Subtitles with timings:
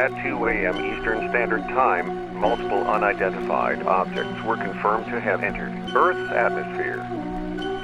[0.00, 0.76] At 2 a.m.
[0.76, 7.06] Eastern Standard Time, multiple unidentified objects were confirmed to have entered Earth's atmosphere.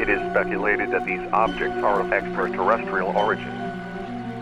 [0.00, 3.52] It is speculated that these objects are of extraterrestrial origin.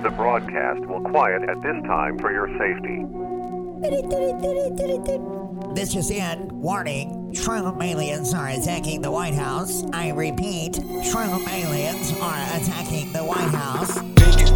[0.05, 3.07] The broadcast will quiet at this time for your safety.
[5.75, 6.51] This is in.
[6.51, 7.33] Warning.
[7.33, 9.83] Shroom aliens are attacking the White House.
[9.93, 14.14] I repeat, Shroom aliens are attacking the White House.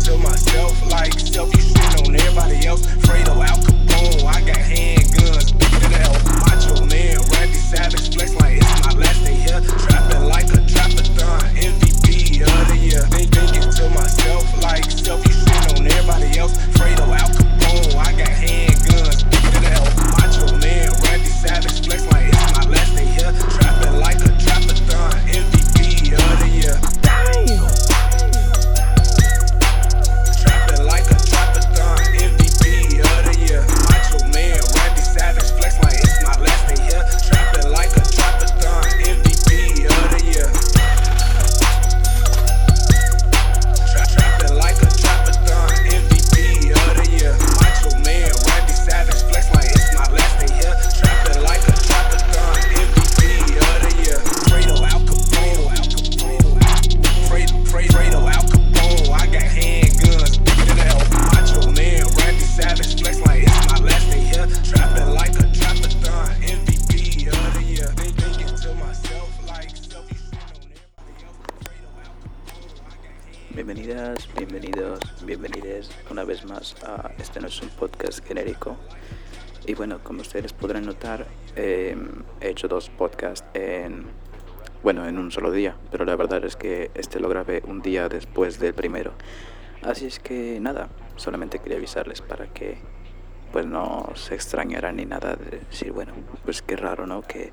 [0.08, 2.86] To myself, like selfish shit on everybody else.
[3.04, 6.16] Fredo, Al Capone, I got handguns, bigger than hell.
[6.48, 9.60] Macho man, Randy Savage, flex like it's my last day here.
[9.60, 13.04] Trapping like a trapathon, MVP of the year.
[13.12, 16.56] Think, thinking to myself, like selfish shit on everybody else.
[16.72, 19.84] Fredo, Al Capone, I got handguns, bigger than hell.
[20.16, 22.07] Macho man, Randy Savage, flex
[79.68, 81.94] Y bueno, como ustedes podrán notar, eh,
[82.40, 84.06] he hecho dos podcasts en,
[84.82, 88.08] bueno, en un solo día, pero la verdad es que este lo grabé un día
[88.08, 89.12] después del primero.
[89.82, 92.78] Así es que nada, solamente quería avisarles para que
[93.52, 96.14] pues no se extrañaran ni nada de decir, bueno,
[96.46, 97.20] pues qué raro, ¿no?
[97.20, 97.52] Que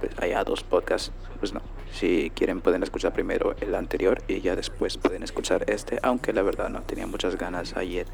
[0.00, 1.12] pues, haya dos podcasts.
[1.38, 5.98] Pues no, si quieren pueden escuchar primero el anterior y ya después pueden escuchar este,
[6.02, 8.06] aunque la verdad no tenía muchas ganas ayer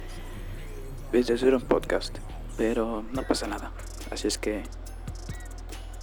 [1.11, 2.17] de hacer un podcast,
[2.57, 3.73] pero no pasa nada.
[4.11, 4.63] Así es que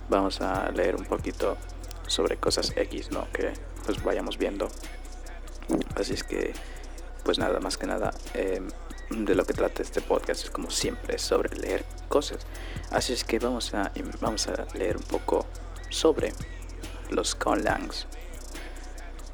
[0.09, 1.57] vamos a leer un poquito
[2.07, 3.27] sobre cosas X, ¿no?
[3.31, 3.53] Que
[3.85, 4.67] pues vayamos viendo.
[5.95, 6.53] Así es que,
[7.23, 8.61] pues nada, más que nada, eh,
[9.09, 12.45] de lo que trata este podcast es como siempre sobre leer cosas.
[12.91, 13.91] Así es que vamos a,
[14.21, 15.45] vamos a leer un poco
[15.89, 16.33] sobre
[17.09, 18.07] los conlangs.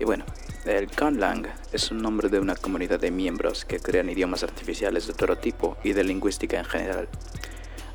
[0.03, 0.25] Y bueno,
[0.65, 5.13] el conlang es un nombre de una comunidad de miembros que crean idiomas artificiales de
[5.13, 7.07] todo tipo y de lingüística en general.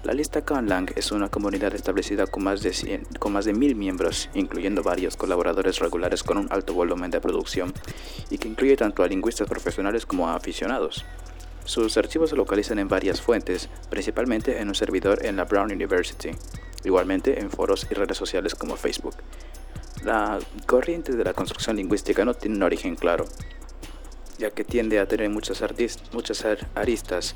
[0.05, 3.75] La lista Conlang es una comunidad establecida con más, de 100 con más de mil
[3.75, 7.75] miembros, incluyendo varios colaboradores regulares con un alto volumen de producción,
[8.31, 11.05] y que incluye tanto a lingüistas profesionales como a aficionados.
[11.67, 16.31] Sus archivos se localizan en varias fuentes, principalmente en un servidor en la Brown University,
[16.85, 19.17] igualmente en foros y redes sociales como Facebook.
[20.05, 23.25] La corriente de la construcción lingüística no tiene un origen claro,
[24.39, 25.63] ya que tiende a tener muchas,
[26.13, 27.35] muchas ar- aristas.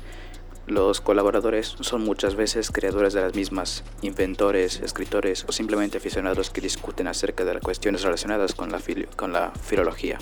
[0.65, 6.61] Los colaboradores son muchas veces creadores de las mismas, inventores, escritores o simplemente aficionados que
[6.61, 10.17] discuten acerca de las cuestiones relacionadas con la filología.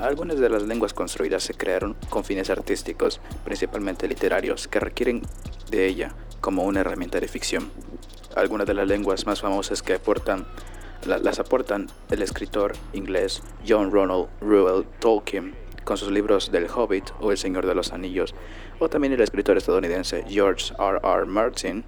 [0.00, 5.22] Algunas de las lenguas construidas se crearon con fines artísticos, principalmente literarios, que requieren
[5.70, 7.70] de ella como una herramienta de ficción.
[8.34, 10.44] Algunas de las lenguas más famosas que aportan,
[11.04, 17.10] la- las aportan el escritor inglés John Ronald Reuel Tolkien con sus libros del Hobbit
[17.20, 18.34] o El Señor de los Anillos,
[18.80, 20.98] o también el escritor estadounidense George R.
[21.02, 21.24] R.
[21.26, 21.84] Martin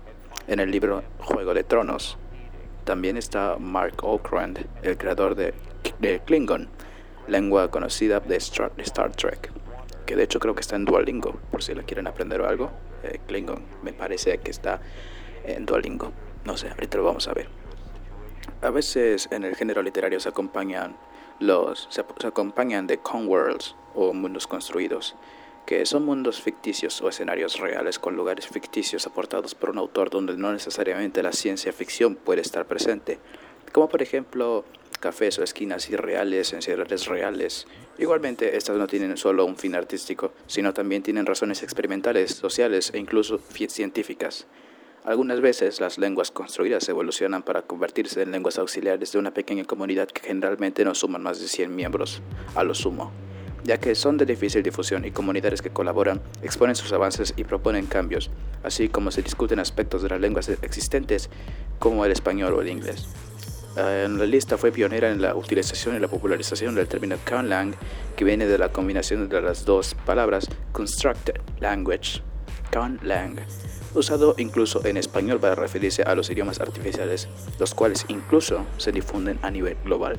[0.47, 2.17] en el libro Juego de Tronos.
[2.85, 5.53] También está Mark Okrand, el creador de,
[6.25, 6.69] Klingon,
[7.27, 8.71] lengua conocida de Star,
[9.17, 9.51] Trek,
[10.07, 12.71] que de hecho creo que está en Duolingo, por si la quieren aprender algo.
[13.03, 14.81] Eh, Klingon, me parece que está
[15.45, 16.13] en Duolingo.
[16.45, 17.49] No sé, ahorita lo vamos a ver.
[18.61, 20.97] A veces en el género literario se acompañan
[21.39, 25.15] los se, se acompañan de conworlds o mundos construidos,
[25.65, 30.37] que son mundos ficticios o escenarios reales con lugares ficticios aportados por un autor donde
[30.37, 33.21] no necesariamente la ciencia ficción puede estar presente,
[33.73, 34.65] como por ejemplo
[34.99, 37.69] cafés o esquinas irreales en ciudades reales.
[37.99, 42.99] Igualmente, estas no tienen solo un fin artístico, sino también tienen razones experimentales, sociales e
[42.99, 44.49] incluso fi- científicas.
[45.09, 50.07] Algunas veces las lenguas construidas evolucionan para convertirse en lenguas auxiliares de una pequeña comunidad
[50.09, 52.21] que generalmente no suman más de 100 miembros,
[52.55, 53.11] a lo sumo,
[53.65, 57.87] ya que son de difícil difusión y comunidades que colaboran, exponen sus avances y proponen
[57.87, 58.31] cambios,
[58.63, 61.31] así como se discuten aspectos de las lenguas existentes
[61.79, 63.07] como el español o el inglés.
[63.79, 67.73] Eh, la lista fue pionera en la utilización y la popularización del término conlang,
[68.15, 72.21] que viene de la combinación de las dos palabras constructed language,
[72.71, 73.39] Kan Lang,
[73.95, 79.39] usado incluso en español para referirse a los idiomas artificiales, los cuales incluso se difunden
[79.43, 80.19] a nivel global.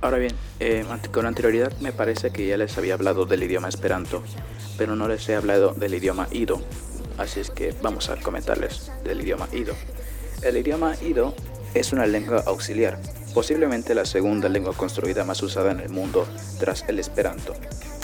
[0.00, 4.22] Ahora bien, eh, con anterioridad me parece que ya les había hablado del idioma esperanto,
[4.76, 6.62] pero no les he hablado del idioma ido,
[7.18, 9.74] así es que vamos a comentarles del idioma ido.
[10.42, 11.34] El idioma ido
[11.74, 13.00] es una lengua auxiliar,
[13.34, 16.28] posiblemente la segunda lengua construida más usada en el mundo
[16.60, 17.54] tras el esperanto,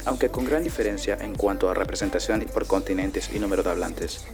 [0.05, 4.25] aunque con gran diferencia en cuanto a representación por continentes y número de hablantes.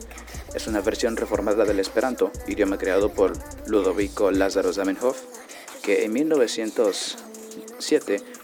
[0.53, 3.33] Es una versión reformada del esperanto, idioma creado por
[3.67, 5.17] Ludovico Lázaro Zamenhof,
[5.81, 7.17] que en 1900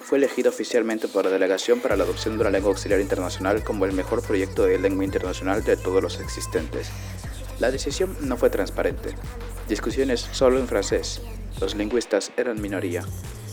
[0.02, 3.86] fue elegido oficialmente por la Delegación para la Adopción de una Lengua Auxiliar Internacional como
[3.86, 6.90] el mejor proyecto de lengua internacional de todos los existentes.
[7.60, 9.16] La decisión no fue transparente.
[9.70, 11.22] Discusiones solo en francés.
[11.62, 13.04] Los lingüistas eran minoría.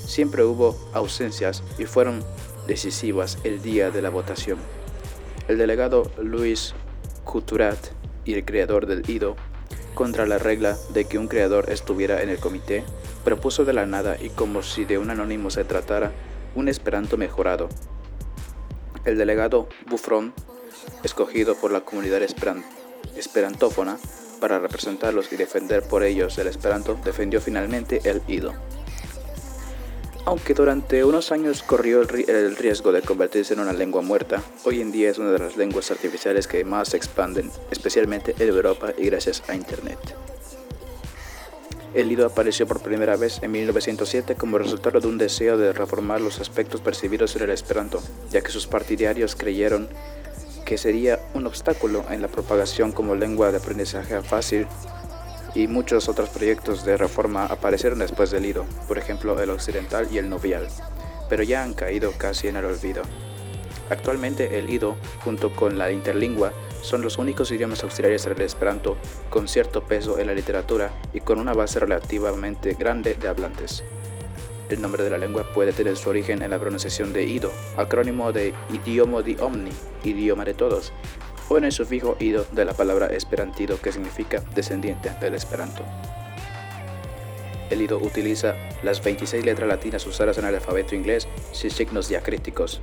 [0.06, 2.24] Siempre hubo ausencias y fueron
[2.66, 4.58] decisivas el día de la votación.
[5.49, 6.75] El delegado Luis
[7.25, 7.78] Couturat
[8.25, 9.37] y el creador del IDO,
[9.94, 12.84] contra la regla de que un creador estuviera en el comité,
[13.25, 16.12] propuso de la nada y como si de un anónimo se tratara
[16.55, 17.69] un esperanto mejorado.
[19.05, 20.32] El delegado Buffron,
[21.02, 22.22] escogido por la comunidad
[23.17, 23.99] esperantófona
[24.40, 28.52] para representarlos y defender por ellos el esperanto, defendió finalmente el ido.
[30.26, 34.90] Aunque durante unos años corrió el riesgo de convertirse en una lengua muerta, hoy en
[34.90, 39.04] día es una de las lenguas artificiales que más se expanden, especialmente en Europa y
[39.04, 39.98] gracias a Internet.
[41.92, 46.22] El Lido apareció por primera vez en 1907 como resultado de un deseo de reformar
[46.22, 49.88] los aspectos percibidos en el esperanto, ya que sus partidarios creyeron
[50.64, 54.66] que sería un obstáculo en la propagación como lengua de aprendizaje fácil
[55.54, 60.18] y muchos otros proyectos de reforma aparecieron después del Lido, por ejemplo el occidental y
[60.18, 60.68] el novial,
[61.28, 63.02] pero ya han caído casi en el olvido.
[63.90, 68.96] Actualmente el Ido, junto con la interlingua, son los únicos idiomas auxiliares del Esperanto
[69.30, 73.84] con cierto peso en la literatura y con una base relativamente grande de hablantes.
[74.70, 78.32] El nombre de la lengua puede tener su origen en la pronunciación de Ido, acrónimo
[78.32, 79.70] de Idiomo di Omni,
[80.04, 80.92] idioma de todos,
[81.49, 85.85] o en el sufijo Ido de la palabra esperantido que significa descendiente del Esperanto.
[87.70, 92.81] El Ido utiliza las 26 letras latinas usadas en el alfabeto inglés sin signos diacríticos,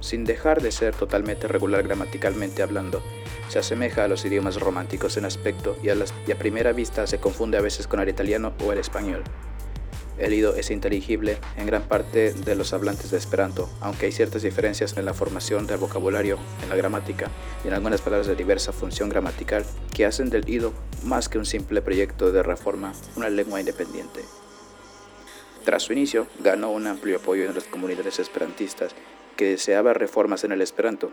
[0.00, 3.02] sin dejar de ser totalmente regular gramaticalmente hablando.
[3.48, 7.58] Se asemeja a los idiomas románticos en aspecto y a, a primera vista se confunde
[7.58, 9.22] a veces con el italiano o el español.
[10.18, 14.42] El ido es inteligible en gran parte de los hablantes de Esperanto, aunque hay ciertas
[14.42, 17.30] diferencias en la formación del vocabulario, en la gramática
[17.64, 19.64] y en algunas palabras de diversa función gramatical
[19.94, 20.72] que hacen del ido,
[21.04, 24.22] más que un simple proyecto de reforma, una lengua independiente.
[25.66, 28.94] Tras su inicio, ganó un amplio apoyo en las comunidades esperantistas
[29.36, 31.10] que deseaba reformas en el esperanto.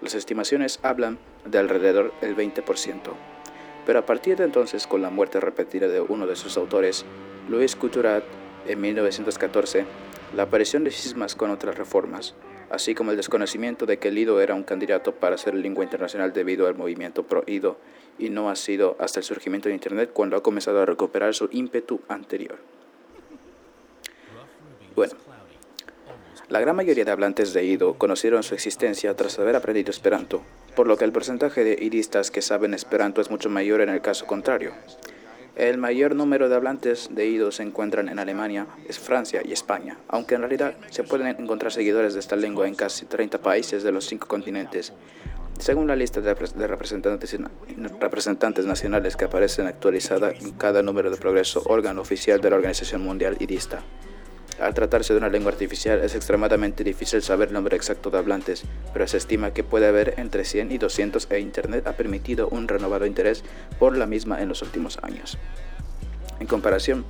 [0.00, 3.00] Las estimaciones hablan de alrededor del 20%.
[3.84, 7.04] Pero a partir de entonces, con la muerte repetida de uno de sus autores,
[7.48, 8.24] Luis Couturat,
[8.68, 9.84] en 1914,
[10.34, 12.34] la aparición de cismas con otras reformas,
[12.70, 16.32] así como el desconocimiento de que el IDO era un candidato para ser lengua internacional
[16.32, 17.78] debido al movimiento pro-IDO,
[18.18, 21.48] y no ha sido hasta el surgimiento de Internet cuando ha comenzado a recuperar su
[21.52, 22.56] ímpetu anterior.
[24.94, 25.14] Bueno,
[26.48, 30.42] la gran mayoría de hablantes de Ido conocieron su existencia tras haber aprendido Esperanto,
[30.74, 34.00] por lo que el porcentaje de idistas que saben Esperanto es mucho mayor en el
[34.00, 34.72] caso contrario.
[35.56, 40.34] El mayor número de hablantes de Ido se encuentran en Alemania, Francia y España, aunque
[40.34, 44.04] en realidad se pueden encontrar seguidores de esta lengua en casi 30 países de los
[44.04, 44.92] cinco continentes.
[45.58, 46.34] Según la lista de
[46.66, 47.38] representantes,
[47.98, 53.02] representantes nacionales que aparecen actualizada en cada número de progreso, órgano oficial de la Organización
[53.02, 53.80] Mundial Idista.
[54.58, 58.64] Al tratarse de una lengua artificial es extremadamente difícil saber el nombre exacto de hablantes,
[58.92, 62.66] pero se estima que puede haber entre 100 y 200 e Internet ha permitido un
[62.66, 63.44] renovado interés
[63.78, 65.36] por la misma en los últimos años.
[66.40, 67.04] En comparación,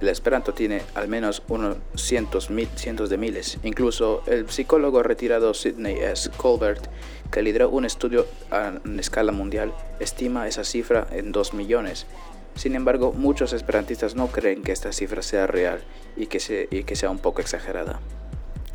[0.00, 3.58] el Esperanto tiene al menos unos cientos, mil, cientos de miles.
[3.62, 6.30] Incluso el psicólogo retirado Sidney S.
[6.36, 6.86] Colbert,
[7.30, 12.06] que lideró un estudio a escala mundial, estima esa cifra en 2 millones
[12.54, 15.80] sin embargo, muchos esperantistas no creen que esta cifra sea real
[16.16, 18.00] y que, sea un poco exagerada.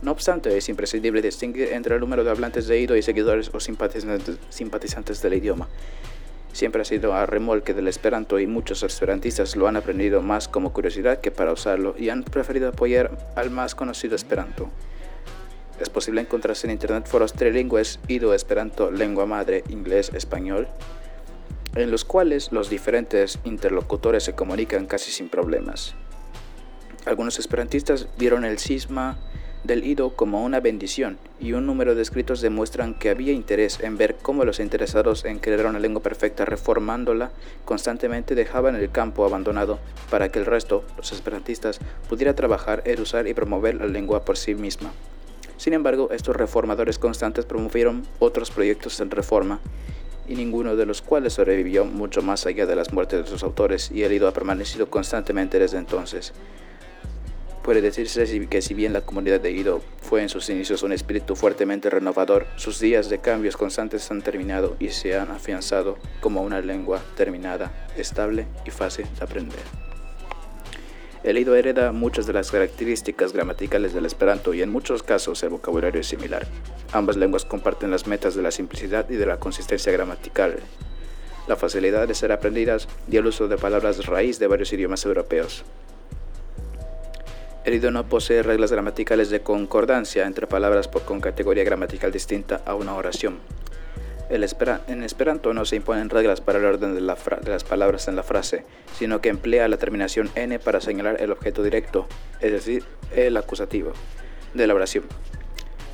[0.02, 3.60] No obstante, es imprescindible distinguir entre el número de hablantes de Ido y seguidores o
[3.60, 5.68] simpatizantes, del idioma.
[6.54, 10.74] Siempre ha sido a remolque del esperanto y muchos esperantistas lo han aprendido más como
[10.74, 14.70] curiosidad que para usarlo y han preferido apoyar al más conocido esperanto.
[15.80, 20.68] Es posible encontrarse en internet foros trilingües Ido Esperanto lengua madre inglés español
[21.76, 25.96] en los cuales los diferentes interlocutores se comunican casi sin problemas.
[27.06, 29.18] Algunos esperantistas vieron el cisma
[29.64, 33.98] del Ido como una bendición y un número de escritos demuestran que había interés en
[33.98, 37.32] ver cómo los interesados en crear una lengua perfecta reformándola
[37.66, 43.34] constantemente dejaban el campo abandonado para que el resto, los esperantistas, pudiera trabajar, usar y
[43.34, 44.92] promover la lengua por sí misma.
[45.58, 49.60] Sin embargo, estos reformadores constantes promovieron otros proyectos en reforma
[50.28, 53.92] y ninguno de los cuales sobrevivió mucho más allá de las muertes de sus autores
[53.92, 56.34] y el Ido ha permanecido constantemente desde entonces.
[57.64, 61.36] Puede decirse que si bien la comunidad de Ido fue en sus inicios un espíritu
[61.36, 66.62] fuertemente renovador, sus días de cambios constantes han terminado y se han afianzado como una
[66.62, 69.87] lengua terminada, estable y fácil de aprender.
[71.24, 75.50] El Ido hereda muchas de las características gramaticales del Esperanto y en muchos casos el
[75.50, 76.46] vocabulario es similar.
[76.94, 80.58] Ambas lenguas comparten las metas de la simplicidad y de la consistencia gramatical,
[81.48, 85.66] la facilidad de ser aprendidas y el uso de palabras raíz de varios idiomas europeos.
[87.66, 92.76] El idioma no posee reglas gramaticales de concordancia entre palabras con categoría gramatical distinta a
[92.76, 93.40] una oración.
[94.30, 98.66] En Esperanto no se imponen reglas para el orden de, las palabras en la frase,
[98.98, 102.08] sino que emplea la terminación n para señalar el objeto directo,
[102.42, 102.84] es decir,
[103.16, 103.94] el acusativo,
[104.54, 105.06] de la oración.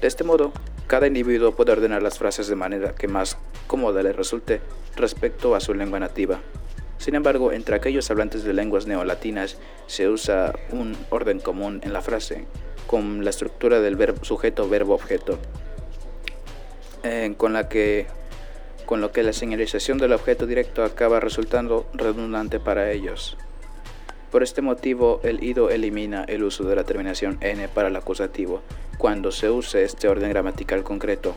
[0.02, 0.52] De este modo,
[0.88, 3.38] cada individuo puede ordenar las frases de manera que más
[3.68, 4.62] cómoda le resulte
[4.96, 6.40] respecto a su lengua nativa.
[6.98, 12.02] Sin embargo, entre aquellos hablantes de lenguas neolatinas se usa un orden común en la
[12.02, 12.46] frase,
[12.88, 15.38] con la estructura del verbo, sujeto, verbo, objeto,
[17.04, 18.08] eh, con, la que,
[18.86, 23.38] con lo que la señalización del objeto directo acaba resultando redundante para ellos.
[24.32, 28.62] Por este motivo, el ido elimina el uso de la terminación n para el acusativo
[28.98, 31.36] cuando se use este orden gramatical concreto,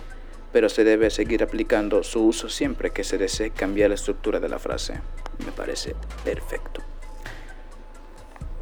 [0.52, 4.48] pero se debe seguir aplicando su uso siempre que se desee cambiar la estructura de
[4.48, 5.00] la frase
[5.44, 6.82] me parece perfecto.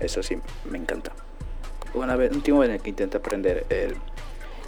[0.01, 0.39] Eso sí,
[0.71, 1.13] me encanta.
[1.95, 3.97] Una vez, un tiempo en el que intenté aprender el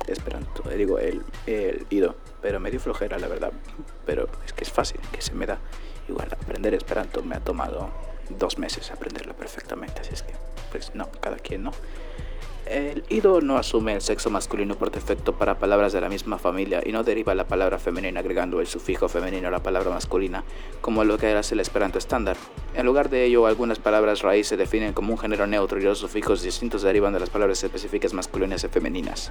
[0.06, 3.52] Esperanto, digo, el, el Ido, pero me dio flojera, la verdad.
[4.04, 5.58] Pero es que es fácil, que se me da.
[6.08, 7.90] Igual, aprender Esperanto me ha tomado
[8.30, 10.34] dos meses aprenderlo perfectamente, así es que,
[10.70, 11.72] pues no, cada quien no.
[12.66, 16.82] El ido no asume el sexo masculino por defecto para palabras de la misma familia
[16.84, 20.42] y no deriva la palabra femenina agregando el sufijo femenino a la palabra masculina,
[20.80, 22.36] como lo que hace el esperanto estándar.
[22.74, 25.98] En lugar de ello, algunas palabras raíz se definen como un género neutro y los
[25.98, 29.30] sufijos distintos derivan de las palabras específicas masculinas y femeninas.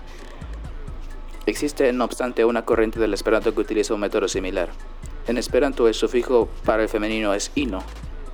[1.46, 4.70] Existe, no obstante, una corriente del esperanto que utiliza un método similar.
[5.28, 7.84] En esperanto, el sufijo para el femenino es ino,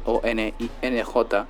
[0.06, 1.48] o n, -I j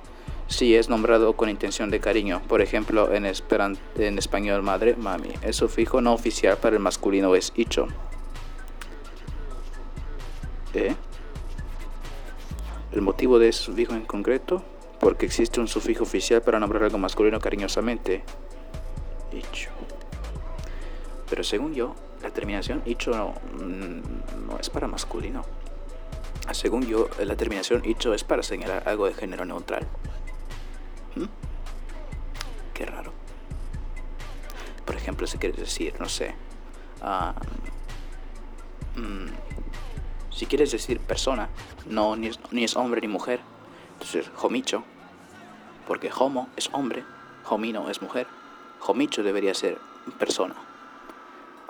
[0.48, 2.42] si es nombrado con intención de cariño.
[2.46, 5.30] Por ejemplo, en, en español madre, mami.
[5.42, 7.88] El sufijo no oficial para el masculino es icho.
[10.74, 10.94] ¿Eh?
[12.92, 14.62] El motivo de ese sufijo en concreto,
[15.00, 18.22] porque existe un sufijo oficial para nombrar algo masculino cariñosamente.
[19.32, 19.70] Icho.
[21.32, 23.32] Pero según yo, la terminación icho no,
[23.64, 25.46] mm, no es para masculino.
[26.52, 29.86] Según yo, la terminación icho es para señalar algo de género neutral.
[31.16, 31.24] ¿Mm?
[32.74, 33.14] Qué raro.
[34.84, 36.34] Por ejemplo, si quieres decir, no sé,
[38.96, 39.28] mm,
[40.30, 41.48] si quieres decir persona,
[41.86, 43.40] no es, ni es, hombre ni mujer,
[43.94, 44.84] entonces homicho,
[45.86, 47.04] porque homo es hombre,
[47.48, 48.26] homino es mujer,
[48.86, 49.78] homicho debería ser
[50.18, 50.71] persona.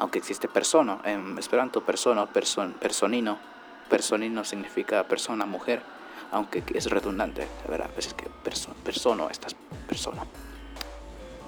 [0.02, 3.38] aunque existe persona, en Esperanto persona, person, personino,
[3.88, 5.80] personino significa persona, mujer,
[6.32, 9.54] aunque es redundante, la verdad, pues es que perso, persona, estas
[9.87, 10.26] persona.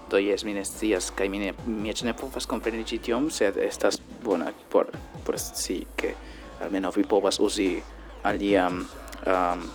[0.08, 3.56] Do jes mi ne scias kaj mi ne mi eĉ ne povas kompreni ĉi sed
[3.56, 4.92] estas bona por
[5.24, 6.14] por si que
[6.60, 7.82] almenaŭ vi povas uzi
[8.22, 8.86] alian
[9.26, 9.70] um,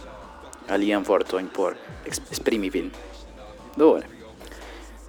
[0.70, 2.92] alian vortojn por esprimi vin.
[3.76, 4.06] Do bone.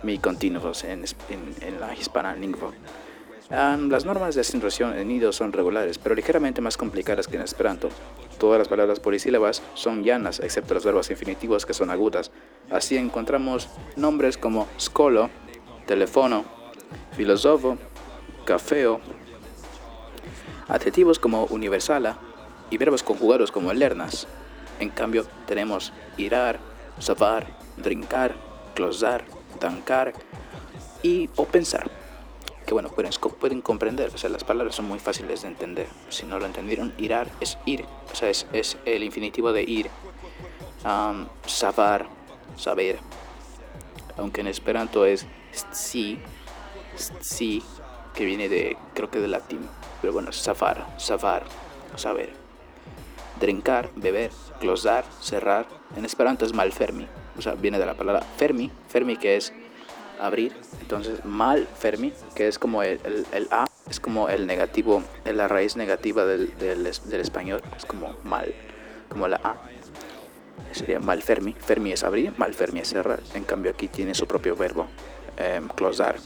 [0.02, 2.72] Mi continuos en, en, en la hispana lingvo.
[3.50, 7.88] Las normas de acentuación en nido son regulares, pero ligeramente más complicadas que en Esperanto.
[8.38, 12.30] Todas las palabras polisílabas son llanas, excepto los verbos infinitivos que son agudas.
[12.70, 15.30] Así encontramos nombres como scolo,
[15.84, 16.44] teléfono,
[17.16, 17.76] filósofo,
[18.44, 19.00] cafeo,
[20.68, 22.18] adjetivos como universala
[22.70, 24.28] y verbos conjugados como lernas.
[24.78, 26.60] En cambio, tenemos irar,
[27.00, 28.36] sabar, drincar,
[28.76, 29.24] closar,
[29.58, 30.12] tancar
[31.02, 31.99] y o pensar
[32.70, 33.10] que bueno, pueden,
[33.40, 35.88] pueden comprender, o sea, las palabras son muy fáciles de entender.
[36.08, 39.90] Si no lo entendieron, irar es ir, o sea, es, es el infinitivo de ir.
[40.84, 42.06] Um, saber,
[44.16, 45.26] aunque en esperanto es
[45.72, 46.20] sí,
[47.18, 47.60] sí,
[48.14, 49.68] que viene de, creo que de latín,
[50.00, 51.42] pero bueno, safar, safar,
[51.96, 52.30] saber.
[53.40, 58.70] Drincar, beber, closar, cerrar, en esperanto es malfermi, o sea, viene de la palabra fermi,
[58.88, 59.52] fermi que es
[60.26, 60.54] abrir.
[60.80, 65.48] Entonces, mal Fermi, que es como el, el- el A, es como el negativo, la
[65.48, 68.54] raíz negativa del, del del español, es como mal,
[69.08, 69.56] como la A.
[70.72, 71.52] Sería mal Fermi.
[71.58, 73.20] Fermi es abrir, mal Fermi es cerrar.
[73.34, 74.86] En cambio, aquí tiene su propio verbo,
[75.36, 76.16] em, closar.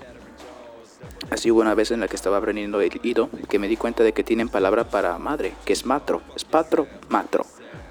[1.30, 4.02] Así hubo una vez en la que estaba aprendiendo el ido que me di cuenta
[4.02, 7.46] de que tienen palabra para madre, que es matro, es patro, matro.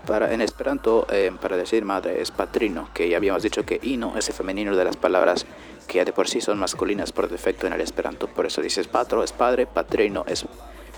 [0.06, 4.18] Para, en esperanto, eh, para decir madre es patrino, que ya habíamos dicho que ino
[4.18, 5.46] es el femenino de las palabras
[5.88, 8.28] que ya de por sí son masculinas por defecto en el esperanto.
[8.28, 10.46] Por eso dices patro es padre, patrino es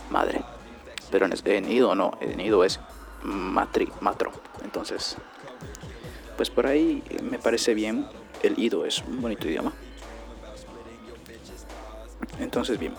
[0.10, 0.42] madre.
[1.12, 2.80] Pero en, ido no, en ido es
[3.24, 4.32] matri, matro.
[4.63, 5.18] Entonces,
[6.38, 8.08] pues por ahí me parece bien.
[8.44, 9.74] El ido es un bonito idioma.
[12.39, 12.94] Entonces, bien,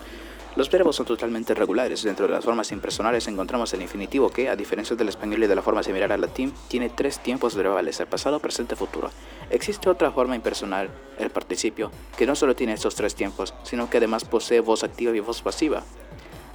[0.57, 2.01] los verbos son totalmente regulares.
[2.01, 5.55] Dentro de las formas impersonales encontramos el infinitivo que, a diferencia del español y de
[5.55, 9.11] la forma similar al latín, tiene tres tiempos verbales, el pasado, presente, futuro.
[9.51, 13.97] Existe otra forma impersonal, el participio, que no solo tiene estos tres tiempos, sino que
[13.97, 15.83] además posee voz activa y voz pasiva.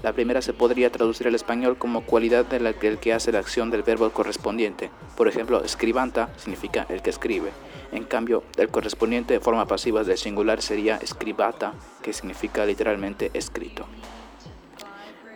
[0.02, 3.30] La primera se podría traducir al español como cualidad de la que el que hace
[3.30, 4.90] la acción del verbo correspondiente.
[5.16, 7.52] Por ejemplo, escribanta significa el que escribe.
[7.92, 13.84] En cambio, el correspondiente de forma pasiva del singular sería escribata, que significa literalmente escrito.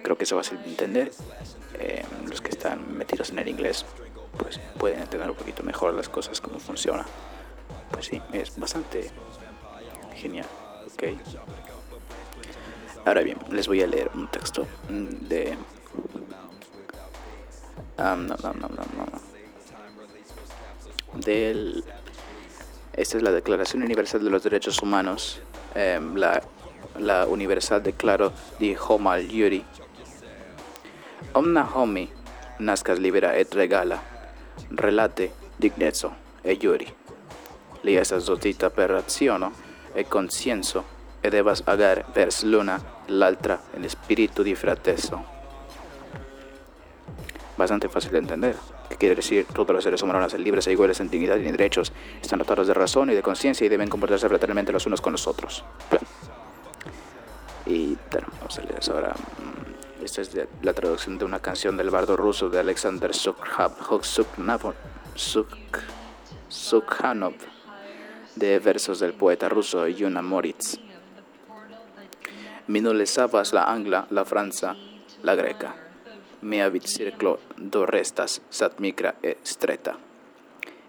[0.03, 1.13] Creo que eso va a ser de entender.
[1.79, 3.85] Eh, los que están metidos en el inglés,
[4.39, 7.05] pues pueden entender un poquito mejor las cosas, cómo funciona.
[7.91, 9.11] Pues sí, es bastante
[10.15, 10.47] genial.
[10.95, 11.05] Ok.
[13.05, 15.57] Ahora bien, les voy a leer un texto de...
[17.99, 19.07] No, no, no, no.
[21.21, 21.85] Del...
[22.97, 25.43] Esta es la Declaración Universal de los Derechos Humanos,
[25.75, 26.43] em, la,
[26.99, 29.63] la Universal Declaro di Homal Yuri.
[31.35, 32.11] Omna homi
[32.59, 34.01] nascas libera et regala,
[34.71, 36.89] relate dignezzo e iuri.
[37.83, 39.53] Li estas dotita per raziono
[39.95, 40.85] e conscienzo
[41.21, 45.23] e devas agar vers luna l'altra en espíritu di frateso.
[47.59, 48.76] Bastante fácil de entender.
[48.89, 49.47] ¿Qué quiere decir?
[49.53, 51.93] Todos los seres humanos nacen libres e iguales en dignidad y en derechos.
[52.23, 55.27] Están dotados de razón y de conciencia y deben comportarse fraternalmente los unos con los
[55.27, 55.65] otros.
[55.91, 56.07] Bueno.
[57.67, 59.15] Y bueno, vamos a leer ahora.
[59.39, 60.31] Mm, Esta es
[60.63, 63.73] la traducción de una canción del bardo ruso de Alexander Sukha-
[64.03, 64.73] Sukhanov,
[65.17, 65.81] Suk-
[66.49, 67.35] Sukhanov,
[68.37, 70.79] de versos del poeta ruso Yuna Moritz.
[72.69, 74.77] Minule savas la angla, la franza,
[75.25, 75.75] la greca.
[76.43, 79.97] mea vidcirclo do restas sat micra e streta.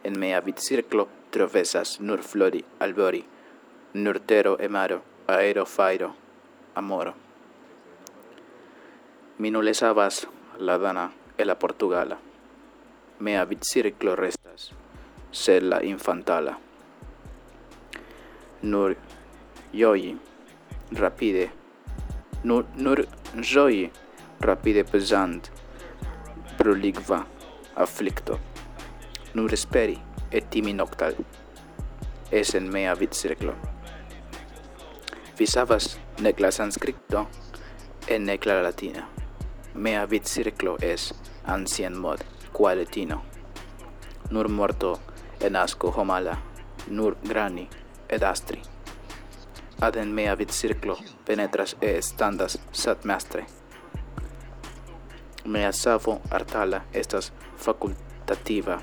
[0.03, 3.23] En mea vidcirclo trovesas nur flori albori,
[3.93, 6.15] nur tero e maro, aero fairo,
[6.75, 7.13] amoro.
[9.37, 12.17] Mi nulle savas la dana e la portugala,
[13.19, 14.71] mea vidcirclo restas,
[15.31, 16.57] sed la infantala.
[18.61, 18.95] Nur
[19.73, 20.17] joyi,
[20.91, 21.51] rapide,
[22.43, 23.05] nur, nur
[23.41, 23.91] joyi,
[24.39, 25.49] rapide pesant
[26.57, 27.25] pro ligva
[27.75, 28.39] afflicto.
[29.33, 29.99] Nur speri
[30.31, 31.15] et timi noctal.
[32.31, 33.53] Es en mea vid circlo.
[35.37, 37.27] Visavas nec la sanscripto
[38.07, 39.07] en nec la latina.
[39.75, 41.13] Mea vid circlo es
[41.45, 43.21] ancien mod, qua latino.
[44.31, 44.99] Nur morto
[45.39, 46.37] en asco homala,
[46.87, 47.69] nur grani
[48.09, 48.61] et astri.
[49.79, 53.45] Ad en mea vid circlo penetras e standas sat mastre.
[55.47, 58.81] Mea savo artala estas facultativa.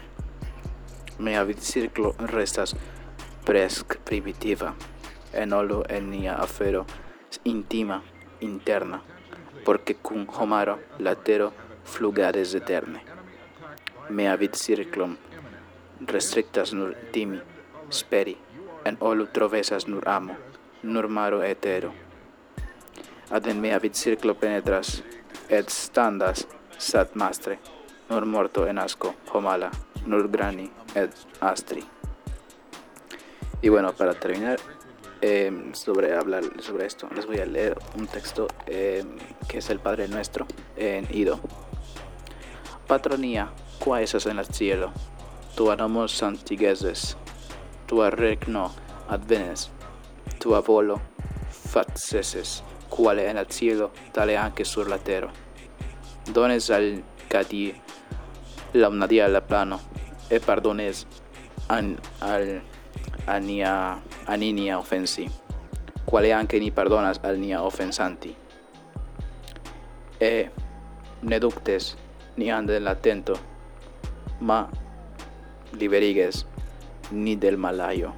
[1.19, 2.75] Mea vidcirclo restas
[3.45, 4.75] presc primitiva.
[5.33, 6.87] En olo en nia afero
[7.45, 8.03] intima,
[8.41, 9.03] interna,
[9.67, 11.53] porque cum homaro latero
[11.85, 13.03] flugares eterne.
[14.09, 15.19] Mea vidcirclum
[16.01, 17.43] restrictas nur timi,
[17.91, 18.39] speri,
[18.87, 20.37] en olu trovesas nur amo,
[20.83, 21.93] nur maro etero.
[23.31, 25.03] Ad en mea vidcirclo penetras
[25.49, 26.47] et standas
[26.79, 27.59] sat mastre,
[28.11, 29.71] nur morto en asco, homala,
[30.07, 31.85] nur grani et astri.
[33.63, 34.59] Y bueno, para terminar,
[35.23, 39.05] eh, sobre hablar sobre esto, les voy a leer un texto eh,
[39.49, 41.41] que es el Padre Nuestro en Ido.
[42.87, 44.93] Patronía, qua esas en el cielo,
[45.55, 47.17] tua nomo santigeses,
[47.87, 48.71] tua regno
[49.09, 49.71] advenes,
[50.39, 51.01] tua volo
[51.49, 52.63] faceses,
[52.95, 55.33] quale en el cielo, tale anche sur la terra.
[56.33, 57.75] Dones al cadi
[58.73, 59.81] la unadia la plano,
[60.29, 61.07] e pardones
[61.69, 62.63] an, al
[63.27, 65.29] ania aninia offensi,
[66.05, 68.35] quale anche ni pardonas al nia offensanti.
[70.19, 70.51] E
[71.21, 71.97] ne ductes
[72.37, 73.35] ni anden latento,
[74.39, 74.69] ma
[75.73, 76.47] liberiges
[77.11, 78.15] ni del malayo.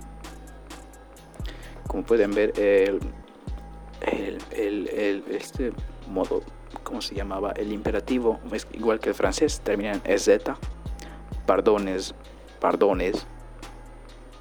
[1.87, 3.01] como pueden ver, el,
[4.01, 5.73] el, el, este
[6.09, 6.43] modo,
[6.83, 7.53] ¿cómo se llamaba?
[7.53, 10.41] El imperativo, es igual que el francés, termina en EZ.
[11.47, 12.15] Pardones,
[12.61, 13.27] pardones.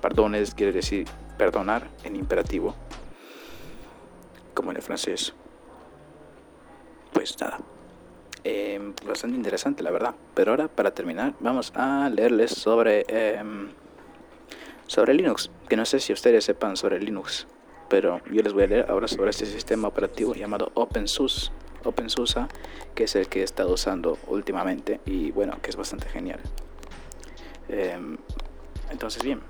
[0.02, 2.76] Pardones quiere decir perdonar en imperativo,
[4.54, 5.34] como en el francés.
[7.14, 7.60] Pues nada,
[8.44, 10.16] eh, bastante interesante la verdad.
[10.34, 13.70] Pero ahora para terminar vamos a leerles sobre em,
[14.88, 17.48] sobre Linux, que no sé si ustedes sepan sobre Linux,
[17.90, 21.52] pero yo les voy a leer ahora sobre este sistema operativo llamado OpenSUSE,
[21.84, 22.48] OpenSUSE,
[22.94, 26.40] que es el que he estado usando últimamente y bueno, que es bastante genial.
[27.70, 28.18] Em,
[28.92, 29.42] entonces bien,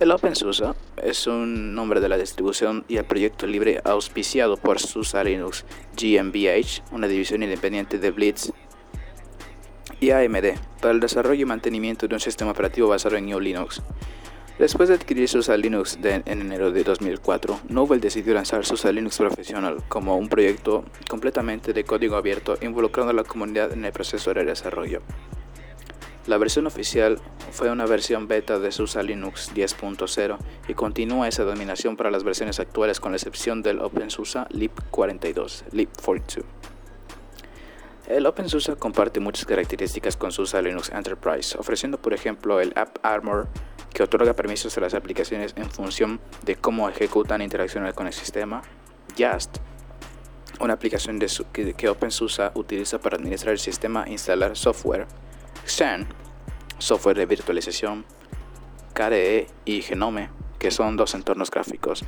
[0.00, 5.22] el OpenSUSE es un nombre de la distribución y el proyecto libre auspiciado por SUSE
[5.24, 5.64] Linux
[5.96, 8.50] GmbH, una división independiente de Blitz
[10.00, 13.80] y AMD, para el desarrollo y mantenimiento de un sistema operativo basado en GNU Linux.
[14.58, 19.82] Después de adquirir SUSE Linux en enero de 2004, Novell decidió lanzar SUSE Linux Professional
[19.88, 24.44] como un proyecto completamente de código abierto involucrando a la comunidad en el proceso de
[24.44, 25.00] desarrollo.
[26.26, 27.18] La versión oficial
[27.50, 30.38] fue una versión beta de SUSE Linux 10.0
[30.68, 36.44] y continúa esa dominación para las versiones actuales con la excepción del OpenSUSE lib42, lib42.
[38.06, 43.48] El OpenSUSE comparte muchas características con SUSE Linux Enterprise, ofreciendo por ejemplo el App Armor,
[43.92, 48.12] que otorga permisos a las aplicaciones en función de cómo ejecutan e interaccionan con el
[48.12, 48.62] sistema,
[49.18, 49.58] Just,
[50.60, 55.06] una aplicación de su- que, que OpenSUSE utiliza para administrar el sistema e instalar software,
[55.66, 56.06] Xen,
[56.78, 58.04] software de virtualización,
[58.94, 62.04] KDE y Genome, que son dos entornos gráficos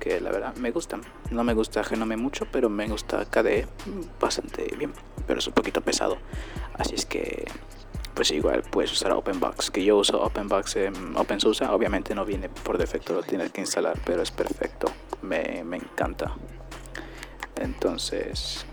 [0.00, 1.02] que la verdad me gustan.
[1.30, 3.66] No me gusta Genome mucho, pero me gusta KDE
[4.20, 4.92] bastante bien,
[5.26, 6.18] pero es un poquito pesado.
[6.74, 7.44] Así es que,
[8.18, 11.66] pues igual puedes usar OpenBox, que yo uso OpenBox en OpenSUSE.
[11.66, 14.90] Obviamente no viene por defecto, lo tienes que instalar, pero es perfecto.
[15.22, 16.34] Me, me encanta.
[17.54, 18.66] Entonces,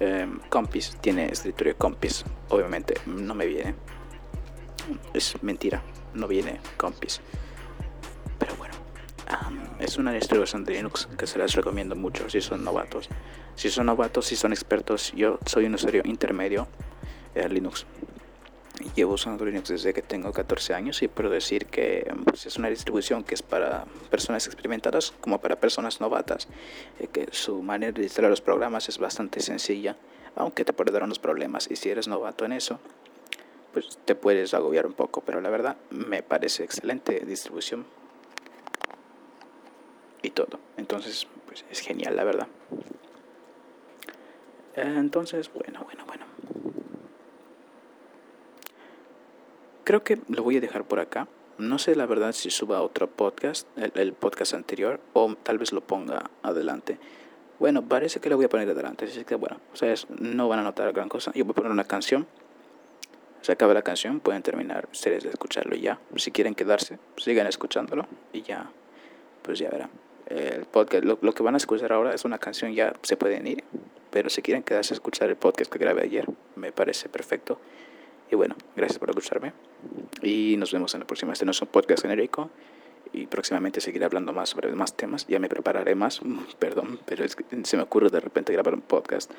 [0.00, 2.24] em, Compis tiene escritorio Compis.
[2.48, 3.74] Obviamente no me viene.
[5.12, 5.82] Es mentira,
[6.14, 7.20] no viene Compis.
[8.38, 8.72] Pero bueno,
[9.80, 13.10] es una distribución de Linux que se las recomiendo mucho si son novatos.
[13.54, 16.68] Si son novatos, si son expertos, yo soy un usuario intermedio
[17.34, 17.84] en Linux.
[18.94, 22.68] Llevo usando Linux desde que tengo 14 años y puedo decir que pues, es una
[22.68, 26.48] distribución que es para personas experimentadas como para personas novatas,
[27.00, 29.96] eh, que su manera de instalar los programas es bastante sencilla,
[30.36, 32.78] aunque te puede dar unos problemas y si eres novato en eso,
[33.72, 37.84] pues te puedes agobiar un poco, pero la verdad me parece excelente distribución
[40.22, 40.60] y todo.
[40.76, 42.46] Entonces, pues es genial, la verdad.
[44.76, 46.17] Entonces, bueno, bueno, bueno.
[49.88, 51.28] Creo que lo voy a dejar por acá.
[51.56, 55.72] No sé la verdad si suba otro podcast, el, el podcast anterior, o tal vez
[55.72, 56.98] lo ponga adelante.
[57.58, 60.62] Bueno, parece que lo voy a poner adelante, así que bueno, ustedes no van a
[60.62, 61.32] notar gran cosa.
[61.34, 62.26] Yo voy a poner una canción.
[63.40, 65.98] Se acaba la canción, pueden terminar ustedes de escucharlo ya.
[66.16, 68.70] Si quieren quedarse, sigan escuchándolo y ya,
[69.40, 69.88] pues ya verán.
[70.26, 73.46] El podcast, lo, lo que van a escuchar ahora es una canción, ya se pueden
[73.46, 73.64] ir,
[74.10, 77.58] pero si quieren quedarse a escuchar el podcast que grabé ayer, me parece perfecto.
[78.30, 79.52] Y bueno, gracias por escucharme
[80.22, 81.32] y nos vemos en la próxima.
[81.32, 82.50] Este no es un podcast genérico
[83.12, 85.26] y próximamente seguiré hablando más sobre más temas.
[85.26, 86.20] Ya me prepararé más,
[86.58, 89.32] perdón, pero es que se me ocurre de repente grabar un podcast.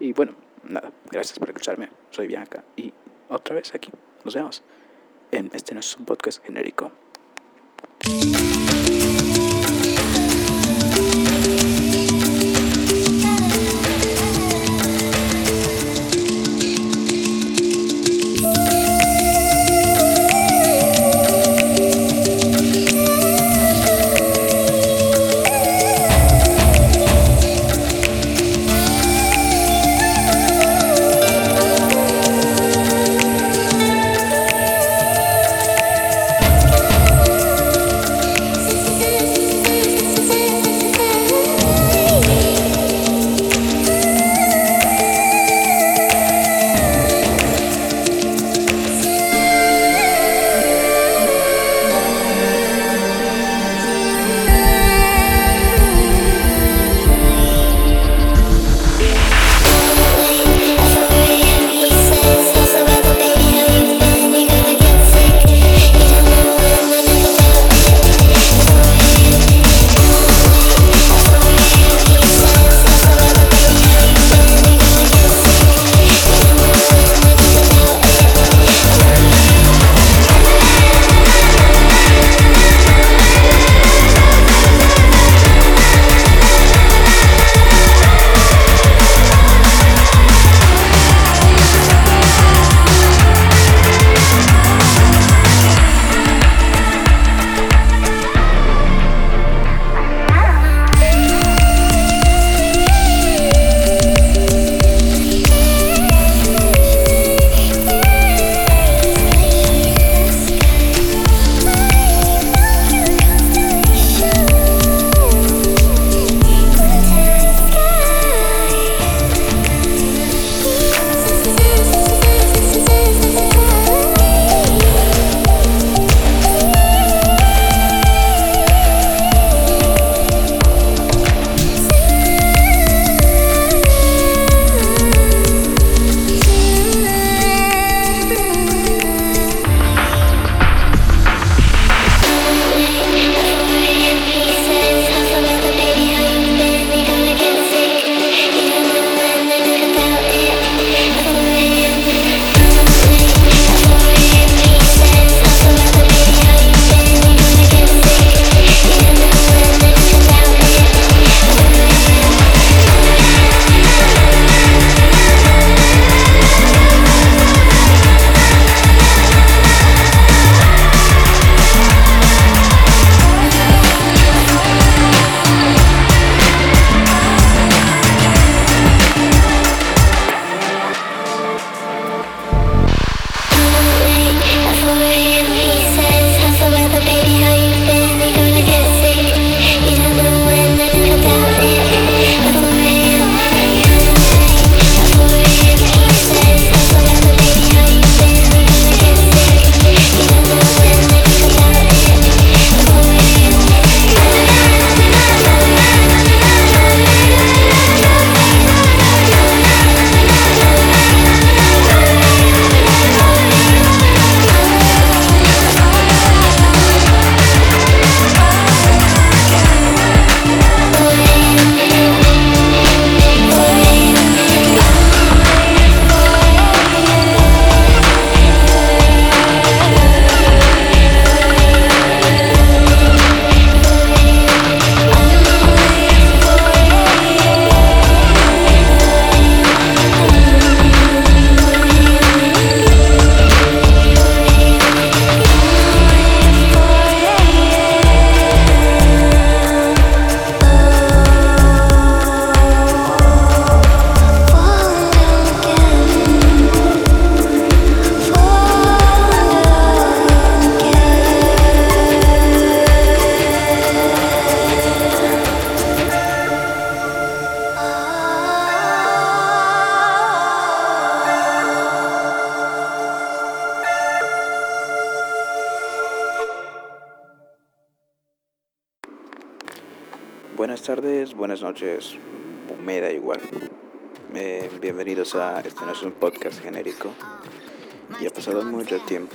[0.00, 1.88] Y bueno, nada, gracias por escucharme.
[2.10, 2.92] Soy Bianca y
[3.28, 3.90] otra vez aquí.
[4.24, 4.62] Nos vemos
[5.30, 6.92] en este no es un podcast genérico.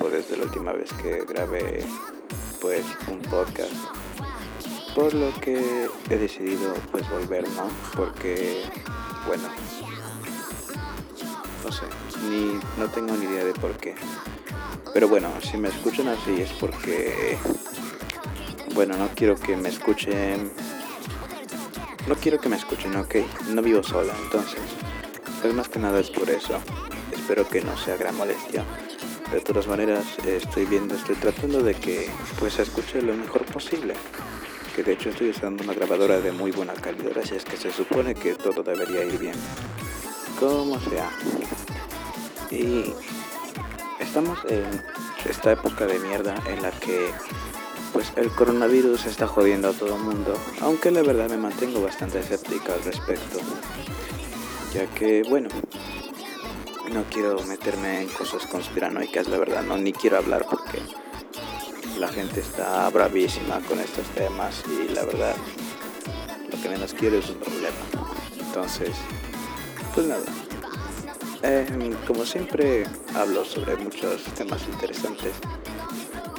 [0.06, 1.84] Desde la última vez que grabé
[2.62, 3.74] pues un podcast.
[4.96, 7.68] Por lo que he decidido pues volver, ¿no?
[7.96, 8.64] Porque,
[9.28, 9.50] bueno,
[11.64, 11.86] no sé,
[12.30, 13.96] ni, no tengo ni idea de por qué.
[14.94, 17.38] Pero bueno, si me escuchan así es porque,
[18.74, 20.52] bueno, no quiero que me escuchen,
[22.08, 23.16] no quiero que me escuchen, ok,
[23.50, 24.62] no vivo sola, entonces,
[25.42, 26.60] pues más que nada es por eso.
[27.12, 28.64] Espero que no sea gran molestia.
[29.32, 32.10] De todas maneras, estoy viendo, estoy tratando de que
[32.40, 33.94] pues se escuche lo mejor posible.
[34.76, 37.72] Que de hecho estoy usando una grabadora de muy buena calidad, así es que se
[37.72, 39.36] supone que todo debería ir bien.
[40.40, 41.12] Como sea.
[42.52, 42.94] Y
[44.00, 44.66] estamos en
[45.30, 47.12] esta época de mierda en la que
[47.92, 52.20] pues el coronavirus está jodiendo a todo el mundo, aunque la verdad me mantengo bastante
[52.20, 53.40] escéptica al respecto,
[54.74, 55.50] ya que bueno,
[56.92, 60.80] no quiero meterme en cosas conspiranoicas, la verdad, no ni quiero hablar porque
[62.00, 65.36] la gente está bravísima con estos temas y la verdad
[66.52, 67.76] lo que menos quiero es un problema.
[68.40, 68.92] Entonces,
[69.94, 70.26] pues nada.
[71.44, 75.34] Em, como siempre hablo sobre muchos temas interesantes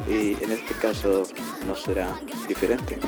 [0.08, 1.22] y en este caso
[1.66, 2.98] no será diferente.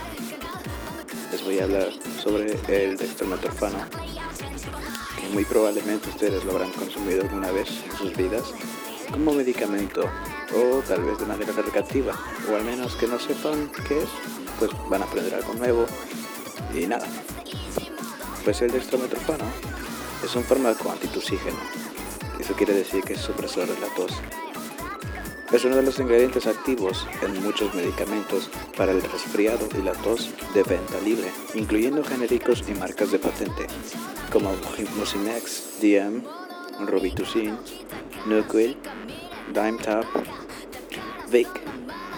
[1.33, 1.89] Les voy a hablar
[2.23, 4.30] sobre el dextrometorfano, que
[5.33, 8.53] muy probablemente ustedes lo habrán consumido alguna vez en sus vidas
[9.11, 10.03] como medicamento
[10.55, 12.15] o tal vez de manera recreativa
[12.51, 14.09] o al menos que no sepan qué es,
[14.59, 15.87] pues van a aprender algo nuevo
[16.75, 17.07] y nada.
[18.45, 19.45] Pues el dextrometorfano
[20.25, 21.59] es un fármaco antitusígeno.
[22.39, 24.13] Eso quiere decir que es supresor de la tos.
[25.53, 30.31] Es uno de los ingredientes activos en muchos medicamentos para el resfriado y la tos
[30.55, 33.67] de venta libre, incluyendo genéricos y marcas de patente,
[34.33, 34.53] como
[34.97, 36.23] Mucinex, DM,
[36.87, 37.59] Robitussin,
[38.27, 38.77] Nuquil,
[39.53, 40.05] Dimetap,
[41.33, 41.49] Vic,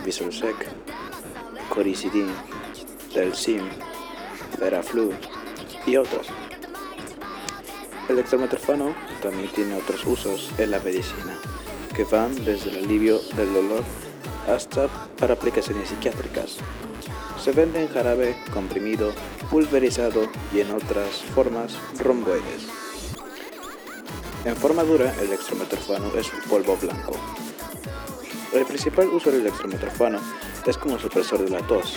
[0.04, 0.68] Visorsec,
[1.70, 2.28] Coricidin,
[3.14, 3.62] Delsim,
[4.58, 5.10] Feraflu
[5.86, 6.26] y otros.
[8.10, 11.38] El dextrometorfano también tiene otros usos en la medicina,
[11.92, 13.84] que van desde el alivio del dolor
[14.48, 16.56] hasta para aplicaciones psiquiátricas.
[17.42, 19.12] Se vende en jarabe, comprimido,
[19.50, 22.66] pulverizado y en otras formas romboides.
[24.44, 27.14] En forma dura, el dextrometorfano es un polvo blanco.
[28.52, 30.20] El principal uso del dextrometorfano
[30.66, 31.96] es como supresor de la tos,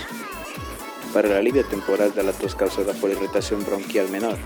[1.13, 4.38] para el alivio temporal de la tos causada por irritación bronquial menor,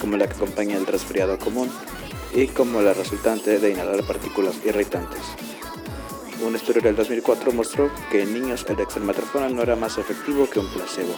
[0.00, 1.70] como la que acompaña el resfriado común
[2.34, 5.22] y como la resultante de inhalar partículas irritantes.
[6.44, 10.58] Un estudio del 2004 mostró que en niños el dextrometorfano no era más efectivo que
[10.58, 11.14] un placebo.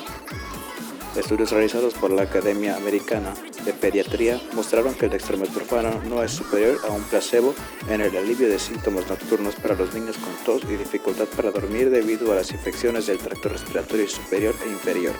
[1.16, 3.32] Estudios realizados por la Academia Americana
[3.64, 7.54] de Pediatría mostraron que el dextrometorfano no es superior a un placebo
[7.88, 11.88] en el alivio de síntomas nocturnos para los niños con tos y dificultad para dormir
[11.88, 15.14] debido a las infecciones del tracto respiratorio superior e inferior.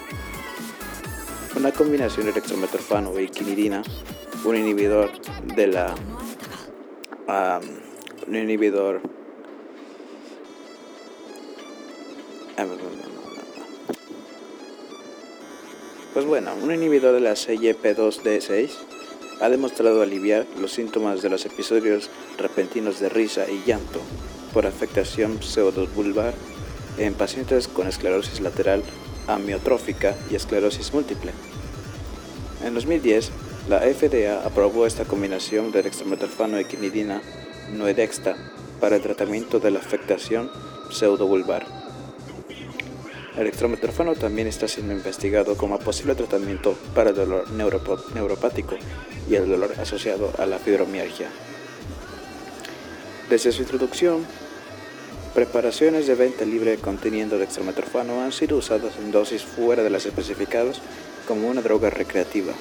[1.57, 3.83] Una combinación de dextrometorfano y quinidina,
[4.47, 5.11] un inhibidor
[5.57, 5.95] de la
[7.29, 9.03] um, un inhibidor
[16.17, 18.71] Pues bueno, un inhibidor de la CYP2D6
[19.43, 24.01] ha demostrado aliviar los síntomas de los episodios repentinos de risa y llanto
[24.55, 26.33] por afectación pseudobulbar
[26.97, 28.83] en pacientes con esclerosis lateral
[29.27, 31.33] amiotrófica y esclerosis múltiple.
[32.65, 33.31] En 2010,
[33.69, 37.21] la FDA aprobó esta combinación de dextrometorfano y quinidina
[37.73, 38.37] noedexta
[38.81, 40.51] para el tratamiento de la afectación
[40.91, 41.67] pseudobulbar.
[43.37, 48.77] El dextrometorfano también está siendo investigado como posible tratamiento para el dolor neuropático
[49.29, 51.29] y el dolor asociado a la fibromialgia.
[53.29, 54.25] Desde su introducción,
[55.35, 60.81] preparaciones de venta libre conteniendo dextrometorfano han sido usadas en dosis fuera de las especificadas
[61.27, 62.53] como una droga recreativa.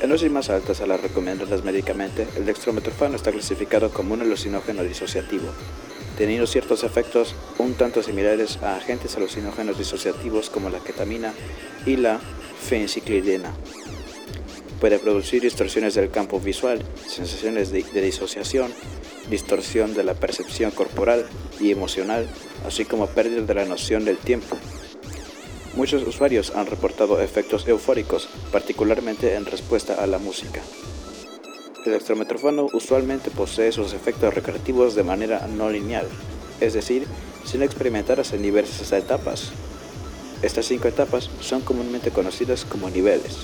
[0.00, 4.82] En dosis más altas a las recomendadas médicamente, el dextrometorfano está clasificado como un alucinógeno
[4.82, 5.48] disociativo,
[6.18, 11.32] teniendo ciertos efectos un tanto similares a agentes alucinógenos disociativos como la ketamina
[11.86, 12.20] y la
[12.60, 13.52] fenciclidina.
[14.80, 18.74] Puede producir distorsiones del campo visual, sensaciones de, de, disociación,
[19.30, 21.24] distorsión de la percepción corporal
[21.58, 22.28] y emocional,
[22.66, 24.58] así como pérdida de la noción del tiempo.
[25.76, 30.62] Muchos usuarios han reportado efectos eufóricos, particularmente en respuesta a la música.
[31.84, 36.08] El dextrometorfano usualmente posee sus efectos recreativos de manera no lineal,
[36.62, 37.06] es decir,
[37.44, 39.52] sin experimentarse en diversas etapas.
[40.40, 43.40] Estas cinco etapas son comúnmente conocidas como niveles.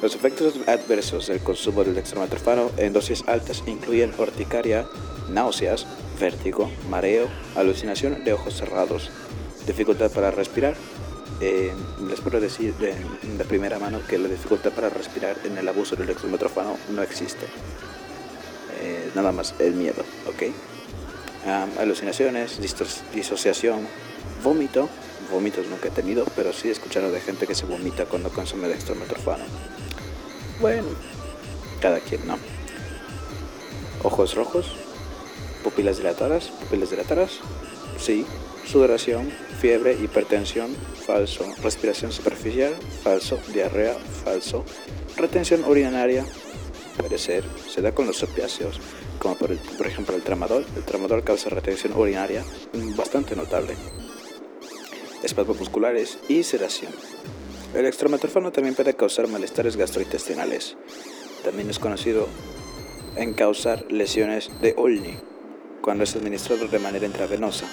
[0.00, 4.86] Los efectos adversos del consumo del dextrometorfano en dosis altas incluyen urticaria,
[5.28, 5.86] náuseas,
[6.18, 9.10] vértigo, mareo, alucinación de ojos cerrados,
[9.66, 10.74] dificultad para respirar.
[11.40, 11.72] Eh,
[12.08, 12.94] les puedo decir de,
[13.44, 17.46] primera mano que la dificultad para respirar en el abuso del dextrometorfano no existe.
[18.80, 20.42] Eh, nada más el miedo, ¿ok?
[21.46, 22.58] Um, alucinaciones,
[23.12, 23.86] disociación,
[24.42, 24.88] vómito.
[25.30, 28.68] Vómitos nunca he tenido, pero sí he escuchado de gente que se vomita cuando consume
[28.68, 29.44] dextrometorfano.
[30.60, 30.88] Bueno,
[31.80, 32.38] cada quien, ¿no?
[34.02, 34.76] Ojos rojos,
[35.62, 37.40] pupilas dilatadas, pupilas dilatadas,
[37.98, 38.26] sí,
[38.66, 39.30] sudoración,
[39.64, 44.62] fiebre, hipertensión, falso, respiración superficial, falso, diarrea, falso,
[45.16, 46.22] retención urinaria,
[46.98, 48.78] puede ser, se da con los opiáceos,
[49.18, 49.52] como por,
[49.86, 50.66] ejemplo el tramadol.
[50.76, 52.44] El tramadol causa retención urinaria
[52.94, 53.72] bastante notable,
[55.22, 56.92] espasmos musculares y sedación.
[57.72, 60.76] El extrometorfano también puede causar malestares gastrointestinales.
[61.42, 62.28] También es conocido
[63.16, 65.18] en causar lesiones de Olney
[65.84, 67.66] cuando es administrado de manera intravenosa,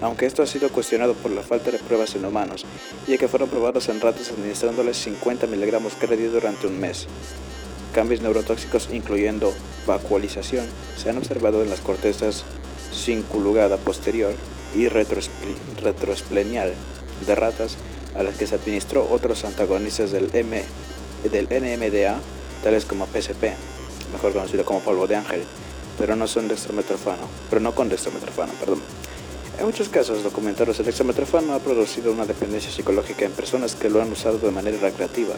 [0.00, 2.64] aunque esto ha sido cuestionado por la falta de pruebas en humanos,
[3.06, 7.06] ya que fueron probados en ratas administrándoles 50 miligramos cada día durante un mes.
[7.92, 9.52] Cambios neurotóxicos incluyendo
[9.86, 10.64] vacuolización
[10.96, 12.44] se han observado en las cortezas
[12.90, 14.32] cinculugada posterior
[14.74, 16.72] y retroesplenial
[17.26, 17.76] de ratas
[18.14, 20.62] a las que se administró otros antagonistas del, M,
[21.30, 22.18] del NMDA,
[22.64, 23.44] tales como PCP,
[24.14, 25.44] mejor conocido como polvo de ángel,
[25.98, 28.80] pero no son dextrometorfano, pero no con dextrometorfano, perdón.
[29.58, 34.00] En muchos casos documentados, el dextrometorfano ha producido una dependencia psicológica en personas que lo
[34.00, 35.34] han usado de manera recreativa.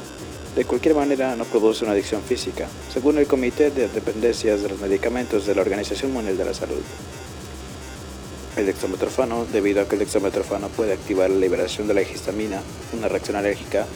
[0.54, 4.80] De cualquier manera, no produce una adicción física, según el Comité de Dependencias de los
[4.80, 6.82] Medicamentos de la Organización Mundial de la Salud
[8.56, 12.60] el dextrometorfano debido a que el dextrometorfano puede activar la liberación de la histamina,
[12.92, 13.86] una reacción alérgica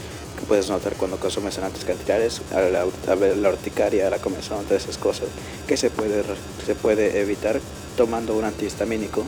[0.45, 4.84] puedes notar cuando consumes altas cantidades, a la, a la urticaria, a la comezón, todas
[4.84, 5.28] esas cosas
[5.66, 6.22] que se puede,
[6.64, 7.61] se puede evitar
[7.97, 9.24] tomando un antihistamínico,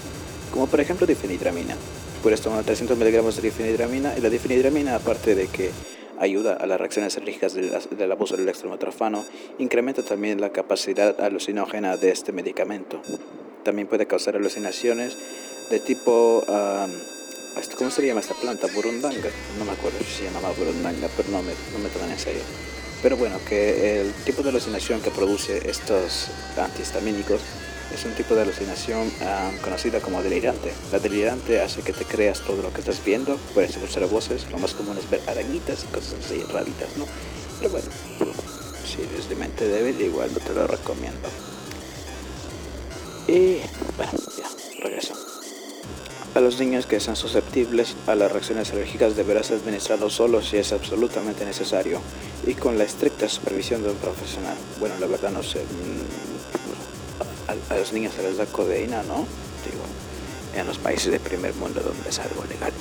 [0.53, 1.77] como por ejemplo difenidramina.
[2.23, 5.71] Puedes tomar 300 miligramos de difenidramina y la difenidramina, aparte de que
[6.19, 9.25] ayuda a las reacciones alérgicas del, del abuso del dextrometorfano,
[9.59, 13.01] incrementa también la capacidad alucinógena de este medicamento
[13.67, 15.19] también puede causar alucinaciones
[15.71, 16.45] de tipo,
[17.77, 18.67] ¿cómo se llama esta planta?
[18.75, 19.31] Burundanga.
[19.59, 22.43] No me acuerdo si se llamaba burundanga, pero no me, no me toman en serio.
[23.03, 27.41] Pero bueno, que el tipo de alucinación que produce estos antihistamínicos
[27.95, 29.11] es un tipo de alucinación
[29.63, 30.73] conocida como delirante.
[30.91, 34.59] La delirante hace que te creas todo lo que estás viendo, puedes escuchar voces, lo
[34.59, 37.07] más común es ver arañitas y cosas así raritas, ¿no?
[37.59, 37.89] Pero bueno,
[38.85, 41.29] si eres de mente débil, igual no te lo recomiendo.
[43.29, 43.61] Y
[43.97, 45.26] bueno, ya, regreso.
[46.37, 50.75] A los niños que sean susceptibles a las reacciones alérgicas deberás administrarlo solo si es
[50.75, 51.99] absolutamente necesario
[52.47, 54.55] y con la estricta supervisión de un profesional.
[54.79, 55.61] Bueno, la verdad no sé.
[55.61, 59.25] Mm, a, los niños se les da codeína, ¿no?
[59.65, 59.83] Digo,
[60.55, 62.75] en los países de primer mundo donde es algo legal.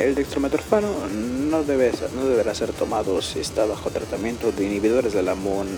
[0.00, 5.22] El dextrometorfano no, debe, no deberá ser tomado si está bajo tratamiento de inhibidores de
[5.22, 5.68] la mon,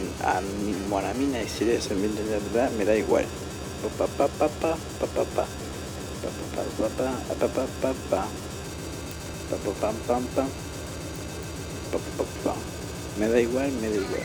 [0.88, 3.26] monamina y si es me da igual.
[13.18, 14.22] Me da igual, me da igual.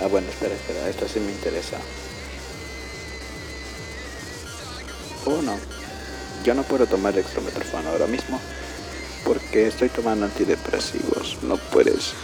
[0.00, 1.78] Ah, bueno, espera, espera, esto sí me interesa.
[5.26, 5.56] Oh, no.
[6.44, 8.40] Yo no puedo tomar dextrometorfano ahora mismo
[9.24, 11.38] porque estoy tomando antidepresivos.
[11.42, 12.14] No puedes.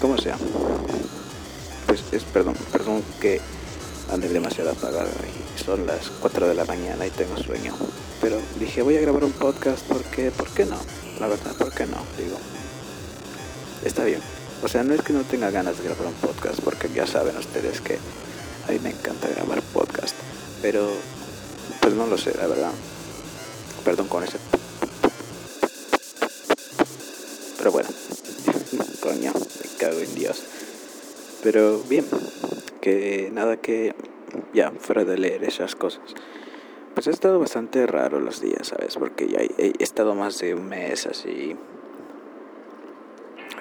[0.00, 0.46] ¿Cómo se llama?
[1.86, 3.40] Pues es, perdón, perdón que
[4.12, 7.74] ande demasiado apagado y son las 4 de la mañana y tengo sueño.
[8.20, 10.76] Pero dije, voy a grabar un podcast porque, ¿por qué no?
[11.20, 11.98] La verdad, ¿por qué no?
[12.18, 12.38] Digo,
[13.84, 14.20] está bien.
[14.62, 17.36] O sea, no es que no tenga ganas de grabar un podcast, porque ya saben
[17.36, 17.98] ustedes que
[18.68, 20.14] a mí me encanta grabar podcast.
[20.60, 20.90] Pero
[21.80, 22.72] pues no lo sé, la verdad.
[23.84, 24.36] Perdón con ese.
[27.56, 27.88] Pero bueno,
[29.00, 30.42] coño, me cago en Dios.
[31.42, 32.04] Pero bien,
[32.80, 33.94] que nada que
[34.52, 36.14] ya fuera de leer esas cosas.
[36.94, 38.96] Pues he estado bastante raro los días, ¿sabes?
[38.96, 41.56] Porque ya he, estado más de un mes así.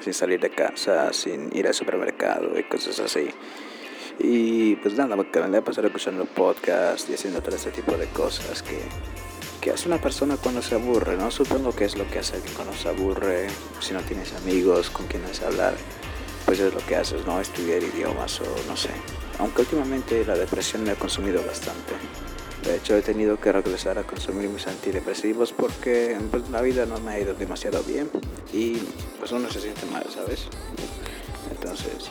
[0.01, 3.29] Sin salir de casa, sin ir al supermercado y cosas así.
[4.17, 8.07] Y pues nada, me voy a pasar escuchando podcast y haciendo todo este tipo de
[8.07, 8.79] cosas que,
[9.61, 11.31] que hace una persona cuando se aburre, ¿no?
[11.31, 13.47] Supongo que es lo que hace cuando se aburre,
[13.79, 15.75] si no tienes amigos con quienes hablar.
[16.49, 17.39] Pues es lo que haces, ¿no?
[17.39, 18.89] Estudiar idiomas o no sé.
[19.37, 21.93] Aunque últimamente la depresión me ha consumido bastante.
[22.63, 26.99] De hecho, he tenido que regresar a consumir mis antidepresivos porque pues, la vida no
[27.01, 28.09] me ha ido demasiado bien
[28.51, 28.77] y
[29.19, 30.47] pues uno se siente mal, ¿sabes?
[31.51, 32.09] Entonces,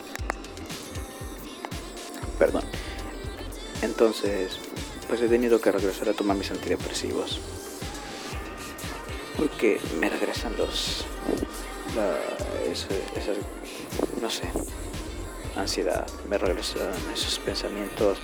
[2.38, 2.62] perdón.
[3.82, 4.56] Entonces,
[5.08, 7.40] pues he tenido que regresar a tomar mis antidepresivos
[9.36, 11.04] porque me regresan los,
[14.20, 14.44] no sé,
[15.56, 18.18] ansiedad, me regresan esos pensamientos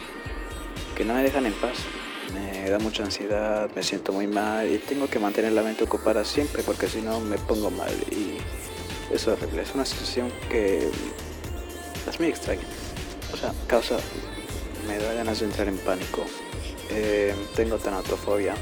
[0.94, 1.78] que no me dejan en paz.
[2.32, 6.24] Me da mucha ansiedad, me siento muy mal y tengo que mantener la mente ocupada
[6.24, 8.38] siempre porque si no me pongo mal y
[9.14, 10.88] es horrible, es una sensación que
[12.08, 12.62] es muy extraña,
[13.32, 13.98] o sea, causa,
[14.88, 16.24] me da ganas de entrar en pánico,
[16.90, 18.54] eh, tengo tanatofobia,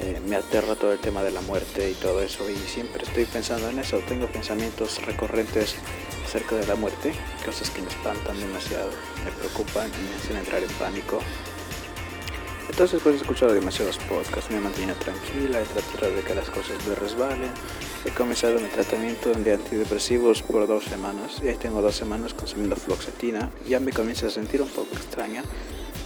[0.00, 3.24] eh, me aterra todo el tema de la muerte y todo eso y siempre estoy
[3.24, 5.74] pensando en eso, tengo pensamientos recurrentes
[6.24, 7.12] acerca de la muerte,
[7.44, 8.90] cosas que me espantan demasiado,
[9.24, 11.20] me preocupan y me hacen entrar en pánico.
[12.68, 16.76] Entonces pues he escuchado demasiados podcasts, me mantiene tranquila, he tratado de que las cosas
[16.86, 17.50] me resbalen.
[18.04, 22.76] He comenzado mi tratamiento de antidepresivos por dos semanas y ahí tengo dos semanas consumiendo
[22.76, 23.50] fluoxetina.
[23.66, 25.42] Ya me comienzo a sentir un poco extraña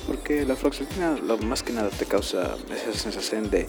[0.07, 3.67] porque la fluoxetina lo más que nada te causa esa sensación de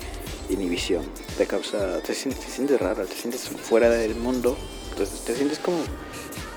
[0.49, 1.05] inhibición,
[1.37, 4.57] te causa, te sientes, te sientes rara, te sientes fuera del mundo,
[4.91, 5.77] entonces te sientes como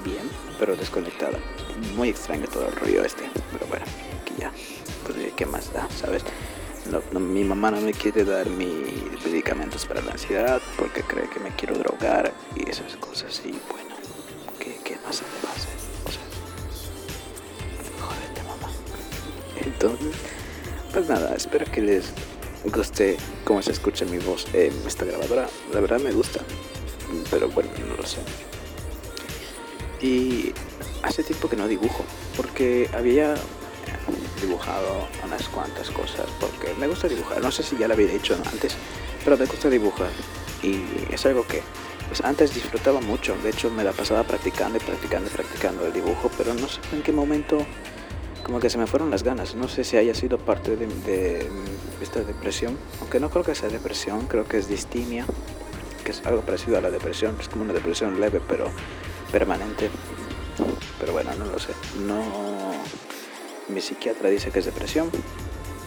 [0.04, 1.38] bien, pero desconectada.
[1.94, 3.84] Muy extraño todo el rollo este, pero bueno,
[4.22, 4.50] aquí ya
[5.04, 6.24] pues qué más da, ¿sabes?
[7.12, 11.50] mi mamá no me quiere dar mis medicamentos para la ansiedad porque cree que me
[11.50, 13.96] quiero drogar y esas cosas y bueno,
[14.60, 15.24] ¿qué, qué más se
[20.92, 22.06] Pues nada, espero que les
[22.64, 25.48] guste cómo se escucha mi voz en esta grabadora.
[25.72, 26.40] La verdad me gusta,
[27.30, 28.18] pero bueno, no lo sé.
[30.00, 30.52] Y
[31.02, 32.04] hace tiempo que no dibujo,
[32.36, 33.34] porque había
[34.40, 37.42] dibujado unas cuantas cosas porque me gusta dibujar.
[37.42, 38.74] No sé si ya lo había dicho antes,
[39.24, 40.10] pero me gusta dibujar
[40.62, 41.62] y es algo que
[42.08, 43.36] pues antes disfrutaba mucho.
[43.42, 46.80] De hecho, me la pasaba practicando y practicando y practicando el dibujo, pero no sé
[46.92, 47.58] en qué momento
[48.46, 49.56] como que se me fueron las ganas.
[49.56, 51.50] No sé si haya sido parte de, de
[52.00, 55.26] esta depresión, aunque no creo que sea depresión, creo que es distimia,
[56.04, 57.36] que es algo parecido a la depresión.
[57.40, 58.70] Es como una depresión leve, pero
[59.32, 59.90] permanente.
[61.00, 61.72] Pero bueno, no lo sé.
[62.06, 62.72] No
[63.68, 65.10] mi psiquiatra dice que es depresión,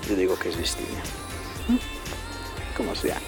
[0.10, 1.01] yo digo que es distimia.
[2.76, 3.22] Como sea.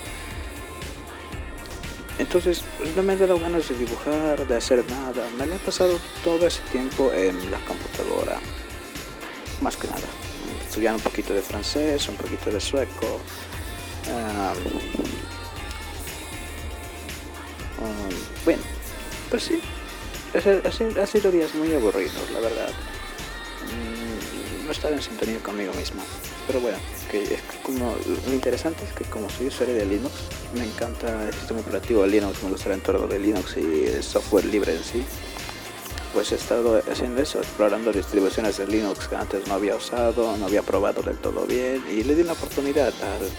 [2.20, 2.64] Entonces,
[2.98, 5.26] no me he dado ganas de dibujar, de hacer nada.
[5.38, 8.42] Me he pasado todo ese tiempo en la computadora.
[9.62, 10.01] Más que nada.
[10.68, 13.20] Estudiando un poquito de francés, un poquito de sueco.
[18.45, 18.62] bueno,
[19.30, 19.62] pues sí.
[20.34, 22.72] Ha sido días muy aburridos, la verdad
[24.72, 26.01] estar en sintonía conmigo mismo.
[26.47, 26.78] Pero bueno,
[27.09, 27.95] que es como
[28.26, 30.14] lo interesante es que como soy usuario de Linux,
[30.55, 34.03] me encanta el sistema operativo de Linux, me gusta el entorno de Linux y el
[34.03, 35.03] software libre en sí.
[36.14, 40.45] Pues he estado haciendo eso, explorando distribuciones de Linux que antes no había usado, no
[40.45, 43.30] había probado del todo bien y le di una oportunidad al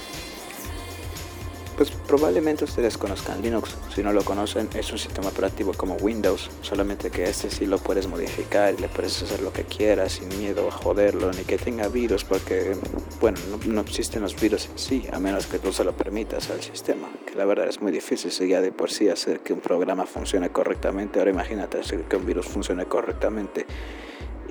[1.76, 3.76] pues probablemente ustedes conozcan Linux.
[3.94, 7.78] Si no lo conocen, es un sistema operativo como Windows, solamente que este sí lo
[7.78, 11.58] puedes modificar y le puedes hacer lo que quieras sin miedo a joderlo ni que
[11.58, 12.76] tenga virus, porque,
[13.20, 16.62] bueno, no, existen los virus en sí, a menos que tú se lo permitas al
[16.62, 20.04] sistema, que la verdad es muy difícil si de por sí hacer que un programa
[20.04, 21.18] funcione correctamente.
[21.18, 23.66] Ahora imagínate hacer que un virus funcione correctamente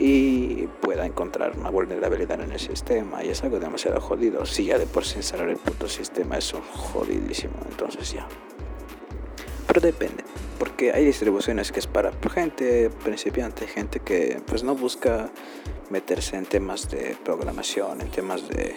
[0.04, 4.47] y pueda encontrar una vulnerabilidad en el sistema y es algo demasiado jodido.
[4.47, 8.28] Si ya de por sí instalar el puto sistema es un jodidísimo, entonces ya.
[9.68, 10.24] Pero depende,
[10.58, 15.30] porque hay distribuciones que es para gente principiante, gente que pues no busca
[15.91, 18.76] meterse en temas de programación, en temas de,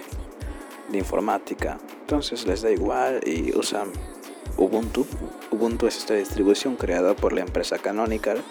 [0.91, 1.79] de informática.
[2.03, 3.89] Entonces les da igual y usan
[4.59, 5.07] Ubuntu.
[5.51, 8.45] Ubuntu es esta distribución creada por la empresa Canonical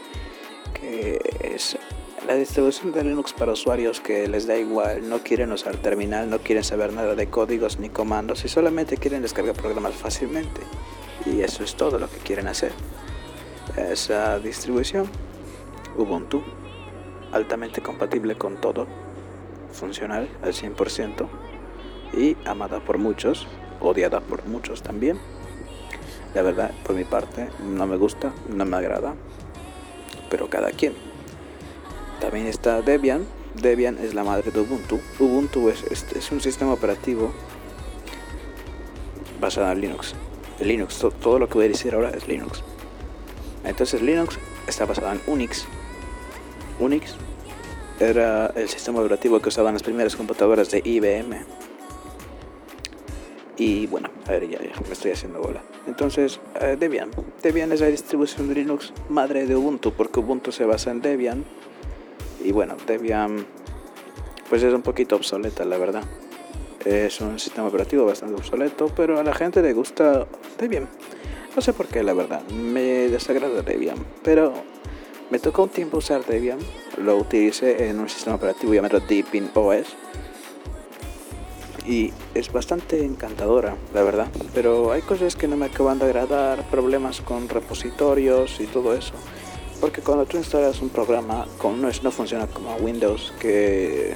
[0.74, 1.78] que es
[2.28, 6.40] la distribución de Linux para usuarios que les da igual, no quieren usar terminal, no
[6.40, 10.62] quieren saber nada de códigos ni comandos y solamente quieren descargar programas fácilmente.
[11.26, 12.72] Y eso es todo lo que quieren hacer.
[13.78, 15.10] Esa distribución,
[15.98, 16.44] Ubuntu,
[17.32, 18.88] altamente compatible con todo,
[19.72, 21.28] funcional al 100%
[22.14, 23.48] y amada por muchos,
[23.82, 25.20] odiada por muchos también.
[26.34, 29.14] La verdad, por mi parte, no me gusta, no me agrada,
[30.30, 31.13] pero cada quien.
[32.24, 33.28] También está Debian.
[33.62, 34.98] Debian es la madre de Ubuntu.
[35.20, 37.34] Ubuntu es, es, un sistema operativo
[39.42, 40.16] basado en Linux.
[40.62, 42.64] Linux, todo lo que voy a decir ahora es Linux.
[43.66, 45.66] Entonces Linux está basado en Unix,
[46.80, 47.16] Unix
[48.00, 51.44] era el sistema operativo que usaban las primeras computadoras de IBM.
[53.58, 55.62] Y bueno, a ver, ya, ya me estoy haciendo bola.
[55.88, 57.12] Entonces, eh, Debian.
[57.42, 61.44] Debian es la distribución de Linux madre de Ubuntu, porque Ubuntu se basa en Debian.
[62.44, 63.46] Y bueno, Debian
[64.50, 66.04] pues es un poquito obsoleta, la verdad.
[66.86, 70.28] Es un sistema operativo bastante obsoleto, pero a la gente le gusta
[70.60, 70.88] Debian.
[71.56, 72.44] No sé por qué, la verdad.
[72.50, 74.54] Me desagrada Debian, pero
[75.30, 76.60] me tocó un tiempo usar Debian.
[76.98, 79.96] Lo utilicé en un sistema operativo llamado Deepin OS
[81.88, 84.28] y es bastante encantadora, la verdad.
[84.54, 89.14] Pero hay cosas que no me acaban de agradar, problemas con repositorios y todo eso.
[89.84, 94.14] Porque cuando tú instalas un programa, con, no, no funciona como Windows, que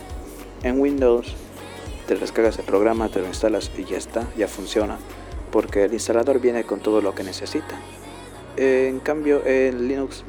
[0.64, 1.36] en Windows
[2.08, 4.98] te descargas el programa, te lo instalas y ya está, ya funciona.
[5.52, 7.78] Porque el instalador viene con todo lo que necesita.
[8.56, 10.24] En cambio, en Linux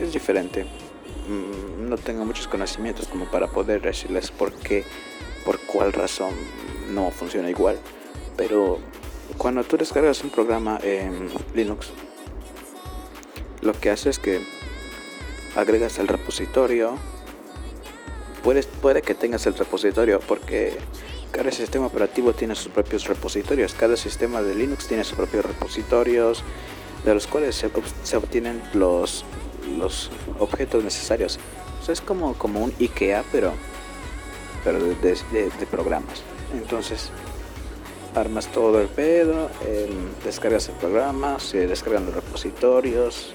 [0.00, 0.64] es diferente.
[0.64, 4.82] Mm, no tengo muchos conocimientos como para poder decirles por qué,
[5.44, 6.34] por cuál razón
[6.92, 7.78] no funciona igual.
[8.36, 8.80] Pero
[9.38, 11.92] cuando tú descargas un programa en Linux,
[13.62, 14.40] lo que hace es que
[15.56, 16.96] agregas el repositorio.
[18.42, 20.76] Puedes, puede que tengas el repositorio porque
[21.30, 23.74] cada sistema operativo tiene sus propios repositorios.
[23.74, 26.42] Cada sistema de Linux tiene sus propios repositorios
[27.04, 29.24] de los cuales se, obtienen los,
[29.78, 31.38] los objetos necesarios.
[31.88, 33.52] es como, como un IKEA, pero,
[34.64, 36.22] pero de programas.
[36.52, 37.10] Entonces,
[38.14, 39.48] armas todo el pedo,
[40.24, 43.34] descargas el programa, se descargan los repositorios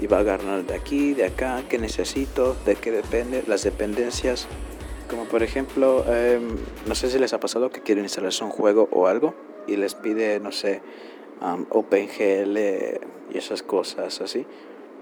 [0.00, 4.46] y va a agarrar de aquí, de acá, qué necesito, de qué depende, las dependencias.
[5.08, 8.88] Como por ejemplo, em, no sé si les ha pasado que quieren instalarse un juego
[8.92, 9.34] o algo
[9.66, 10.82] y les pide, no sé,
[11.70, 12.58] OpenGL
[13.32, 14.46] y esas cosas así.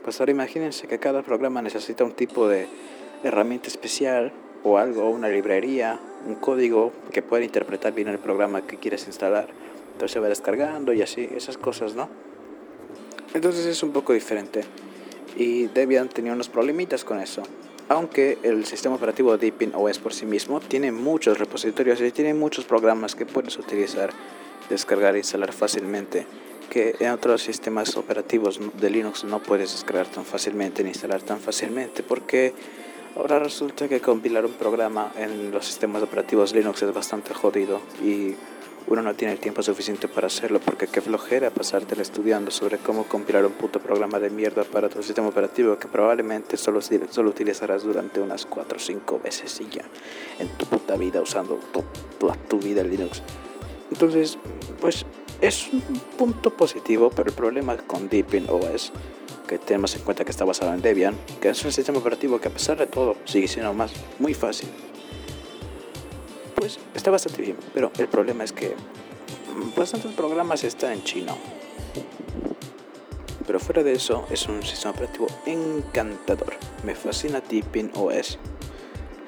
[0.03, 2.68] Pues ahora imagínense que cada programa necesita un tipo de
[3.24, 4.32] herramienta especial
[4.62, 9.49] o algo, una librería, un código que pueda interpretar bien el programa que quieres instalar.
[9.92, 12.09] Entonces se va descargando y así, esas cosas, ¿no?
[13.37, 14.64] Entonces es un poco diferente.
[15.37, 17.43] Y Debian tenía unos problemitas con eso.
[17.87, 22.64] Aunque el sistema operativo Deepin OS por sí mismo tiene muchos repositorios y tiene muchos
[22.64, 24.09] programas que puedes utilizar,
[24.70, 26.26] descargar e instalar fácilmente
[26.70, 31.39] que en otros sistemas operativos de Linux no puedes descargar tan fácilmente ni instalar tan
[31.39, 32.55] fácilmente porque
[33.16, 38.34] Ahora resulta que compilar un programa en los sistemas operativos Linux es bastante jodido y
[38.89, 43.05] uno no tiene el tiempo suficiente para hacerlo porque qué flojera pasártelo estudiando sobre cómo
[43.05, 47.82] compilar un puto programa de mierda para tu sistema operativo que probablemente solo, solo utilizarás
[47.82, 49.84] durante unas 4 o 5 veces y ya
[50.39, 51.59] en tu puta vida usando
[52.18, 53.22] toda tu vida Linux.
[53.91, 54.39] Entonces,
[54.80, 55.05] pues
[55.41, 55.82] es un
[56.16, 58.93] punto positivo, pero el problema con Deepin OS
[59.47, 62.49] que tenemos en cuenta que está basado en Debian, que es un sistema operativo que
[62.49, 64.68] a pesar de todo sigue siendo más muy fácil.
[66.57, 68.75] Pues está bastante bien, pero el problema es que
[69.77, 71.37] bastantes programas están en chino.
[73.47, 76.55] Pero fuera de eso, es un sistema operativo encantador.
[76.83, 78.39] Me fascina Deepin OS.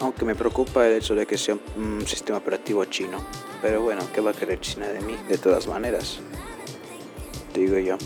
[0.00, 3.18] Aunque me preocupa el hecho de que sea un sistema operativo chino.
[3.62, 5.16] Pero bueno, ¿qué va a querer China de mí?
[5.28, 6.18] De todas maneras.
[7.54, 7.96] Digo yo.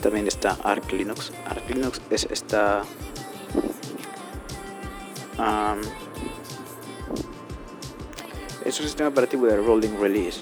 [0.00, 1.32] También está Arch Linux.
[1.46, 2.82] Arch Linux es esta
[8.64, 10.40] es un sistema operativo de rolling release.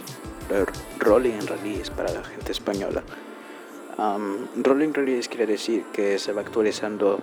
[0.98, 3.02] rolling release para la gente española.
[3.98, 7.18] rolling release quiere decir que se va actualizando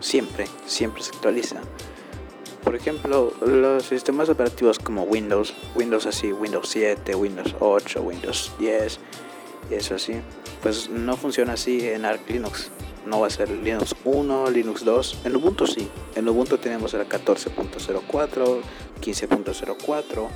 [0.00, 1.60] siempre, siempre se actualiza.
[2.64, 8.98] Por ejemplo, los sistemas operativos como Windows, Windows así, Windows 7, Windows 8, Windows 10,
[9.70, 10.14] y eso así,
[10.62, 12.70] pues no funciona así en Arch Linux.
[13.06, 15.18] No va a ser Linux 1, Linux 2.
[15.24, 15.88] En Ubuntu sí.
[16.14, 18.60] En Ubuntu tenemos el 14.04,
[19.00, 20.28] 15.04.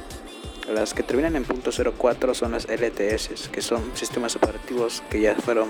[0.72, 5.68] Las que terminan en .04 son las LTS, que son sistemas operativos que ya fueron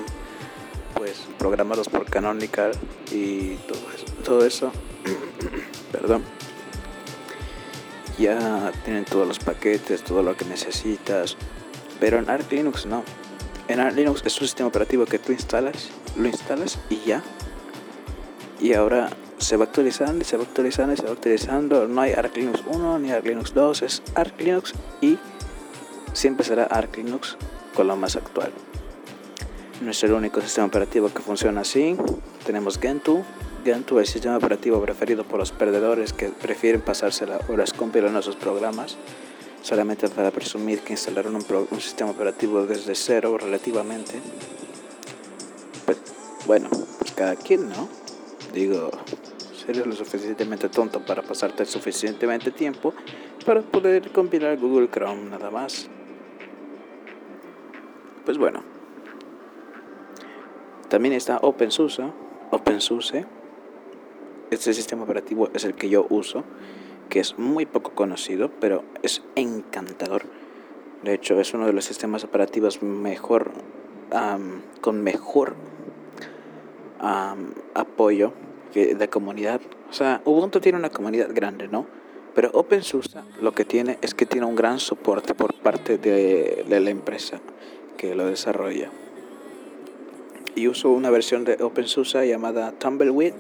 [0.94, 2.72] pues programados por Canonical
[3.12, 4.05] y todo eso.
[4.24, 4.72] Todo eso
[5.92, 6.24] perdón.
[8.18, 11.36] Ya tienen todos los paquetes, todo lo que necesitas.
[12.01, 13.05] Pero en Arch Linux no
[13.69, 17.23] en Linux es un sistema operativo que tú instalas, lo instalas y ya.
[18.61, 21.87] Y ahora se va actualizando se va actualizando se va actualizando.
[21.87, 25.19] No hay Arch Linux 1 ni Arch Linux 2, es Arch Linux y
[26.12, 27.37] siempre será Arch Linux
[27.75, 28.51] con lo más actual.
[29.83, 31.97] No es el único sistema operativo que funciona así.
[32.45, 33.23] Tenemos Gentoo.
[33.64, 38.35] Gentoo es el sistema operativo preferido por los perdedores que prefieren pasarse horas compilando sus
[38.35, 38.97] programas
[39.62, 44.20] solamente para presumir que instalaron un, un sistema operativo desde cero relativamente.
[45.84, 45.98] Pues,
[46.46, 47.88] bueno, pues cada quien, ¿no?
[48.52, 48.90] Digo,
[49.68, 52.94] eres lo suficientemente tonto para pasarte suficientemente tiempo
[53.44, 55.88] para poder compilar Google Chrome nada más.
[58.24, 58.62] Pues bueno.
[60.88, 62.04] También está OpenSUSE.
[62.50, 63.26] OpenSUSE.
[64.50, 66.42] Este sistema operativo es el que yo uso,
[67.09, 70.22] que es muy poco conocido, pero es encantador.
[71.02, 73.52] De hecho, es uno de los sistemas operativos mejor,
[74.80, 75.54] con mejor
[77.74, 78.32] apoyo
[78.74, 79.61] de comunidad.
[79.90, 81.86] O sea, Ubuntu tiene una comunidad grande, ¿no?
[82.34, 86.80] Pero OpenSUSE lo que tiene es que tiene un gran soporte por parte de, de
[86.80, 87.40] la empresa
[87.96, 88.90] que lo desarrolla.
[90.54, 93.34] Y uso una versión de OpenSUSE llamada Tumbleweed,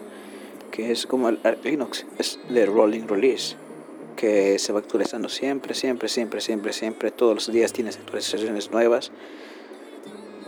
[0.70, 3.56] que es como el Linux, es de rolling release,
[4.16, 7.10] que se va actualizando siempre, siempre, siempre, siempre, siempre.
[7.10, 9.12] Todos los días tienes actualizaciones nuevas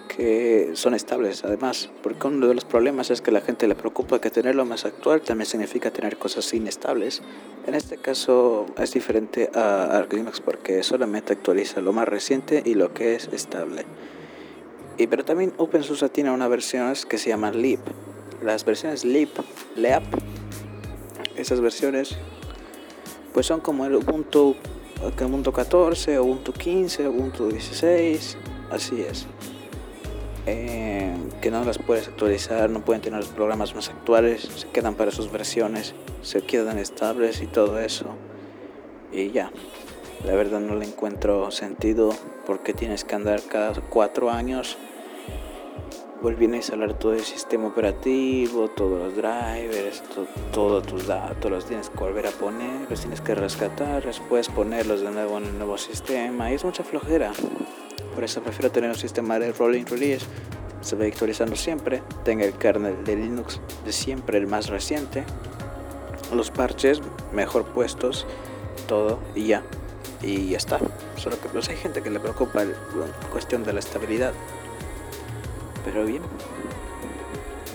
[0.09, 4.21] que son estables además, porque uno de los problemas es que la gente le preocupa
[4.21, 7.23] que tenerlo más actual también significa tener cosas inestables.
[7.67, 12.93] En este caso es diferente a Linux porque solamente actualiza lo más reciente y lo
[12.93, 13.85] que es estable.
[14.99, 17.81] Y pero también OpenSUSE tiene una versión que se llama Leap.
[18.43, 19.31] Las versiones Leap,
[19.77, 20.03] Leap,
[21.37, 22.17] esas versiones
[23.33, 24.57] pues son como el Ubuntu,
[25.21, 28.37] Ubuntu 14, Ubuntu 15, Ubuntu 16,
[28.71, 29.27] así es.
[30.47, 34.95] Eh, que no las puedes actualizar, no pueden tener los programas más actuales, se quedan
[34.95, 38.07] para sus versiones, se quedan estables y todo eso.
[39.13, 39.53] Y ya,
[40.25, 42.11] la verdad no le encuentro sentido
[42.47, 44.77] porque tienes que andar cada cuatro años
[46.23, 50.03] volviendo a instalar todo el sistema operativo, todos los drivers,
[50.53, 55.01] todos tus datos, los tienes que volver a poner, los tienes que rescatar, después ponerlos
[55.01, 57.33] de nuevo en el nuevo sistema y es mucha flojera.
[58.15, 60.27] Por eso prefiero tener un sistema de rolling release.
[60.83, 62.03] Se va actualizando siempre.
[62.25, 65.25] Tenga el kernel de Linux de siempre, el más reciente.
[66.35, 67.01] Los parches
[67.33, 68.27] mejor puestos.
[68.89, 69.63] Todo y ya.
[70.23, 70.79] Y ya está.
[71.17, 72.75] Solo que pues, hay gente que le preocupa la
[73.31, 74.33] cuestión de la estabilidad.
[75.85, 76.23] Pero bien.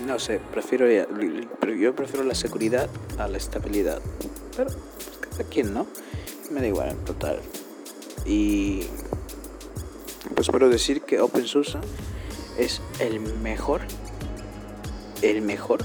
[0.06, 2.88] No sé, prefiero yo prefiero la seguridad
[3.18, 4.00] a la estabilidad.
[4.56, 5.86] Pero pues, cada quien, ¿no?
[6.50, 7.40] Me da igual en total.
[8.24, 8.82] Y
[10.34, 11.78] pues puedo decir que OpenSUSE
[12.58, 13.82] es el mejor,
[15.22, 15.80] el mejor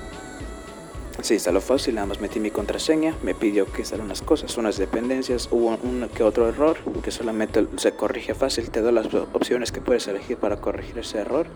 [1.22, 4.78] se instaló fácil, nada más metí mi contraseña, me pidió que instale unas cosas, unas
[4.78, 9.72] dependencias, hubo un que otro error que solamente se corrige fácil, te doy las opciones
[9.72, 11.46] que puedes elegir para corregir ese error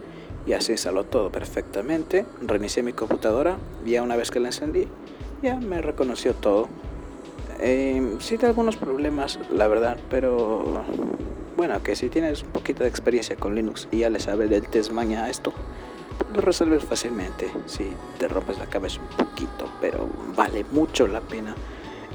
[0.46, 3.56] y así instaló todo perfectamente, reinicié mi computadora,
[3.86, 4.86] ya una vez que la encendí,
[5.42, 6.68] ya me reconoció todo.
[7.60, 10.84] Eh, sí tiene algunos problemas, la verdad, pero
[11.56, 14.66] bueno, que si tienes un poquito de experiencia con Linux y ya le sabes del
[14.66, 15.52] test maña a esto,
[16.32, 17.50] lo resuelves fácilmente.
[17.66, 21.54] Si te rompes la cabeza un poquito, pero vale mucho la pena.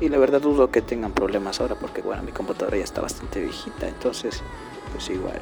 [0.01, 3.41] Y la verdad dudo que tengan problemas ahora porque bueno, mi computadora ya está bastante
[3.41, 4.41] viejita, entonces
[4.91, 5.39] pues igual.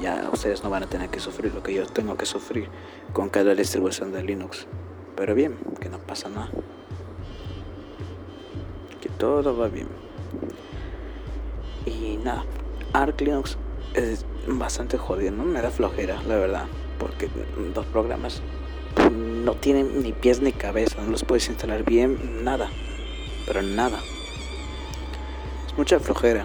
[0.00, 2.68] Ya ustedes no van a tener que sufrir lo que yo tengo que sufrir
[3.12, 4.66] con cada distribución de Linux.
[5.14, 6.50] Pero bien, que no pasa nada.
[9.00, 9.88] Que todo va bien.
[11.84, 12.44] Y nada,
[12.92, 13.58] Arc Linux
[13.94, 15.44] es bastante jodido, ¿no?
[15.44, 16.66] Me da flojera, la verdad.
[17.00, 17.28] Porque
[17.74, 18.42] los programas
[19.10, 22.70] no tienen ni pies ni cabeza, no los puedes instalar bien, nada.
[23.46, 23.98] Pero nada.
[25.66, 26.44] Es mucha flojera.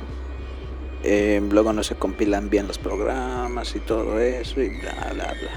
[1.03, 5.51] Eh, luego no se compilan bien los programas y todo eso y bla bla bla.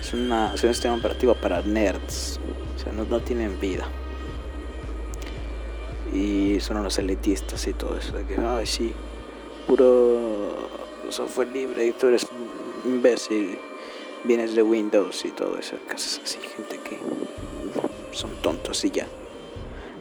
[0.00, 2.40] Es, una, un sistema operativo para nerds.
[2.76, 3.86] O sea, no, no tienen vida.
[6.14, 8.16] Y son unos elitistas y todo eso.
[8.16, 8.94] De que, ay, sí,
[9.66, 10.70] puro
[11.10, 12.26] software libre y tú eres
[12.84, 13.58] imbécil.
[14.24, 15.76] Vienes de Windows y todo eso.
[15.90, 16.98] Cosas así, gente que
[18.12, 19.06] son tontos y ya.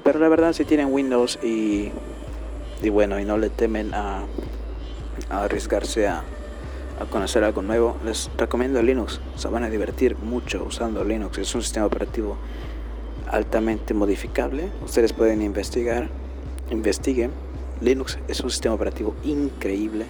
[0.04, 1.92] Pero la verdad, si tienen Windows y,
[2.82, 4.24] y bueno, y no le temen a,
[5.30, 6.24] a arriesgarse a,
[7.00, 9.22] a conocer algo nuevo, les recomiendo Linux.
[9.36, 11.38] Se van a divertir mucho usando Linux.
[11.38, 12.38] Es un sistema operativo
[13.28, 14.72] altamente modificable.
[14.84, 16.10] Ustedes pueden investigar,
[16.72, 17.32] investiguen.
[17.82, 20.06] Linux es un sistema operativo increíble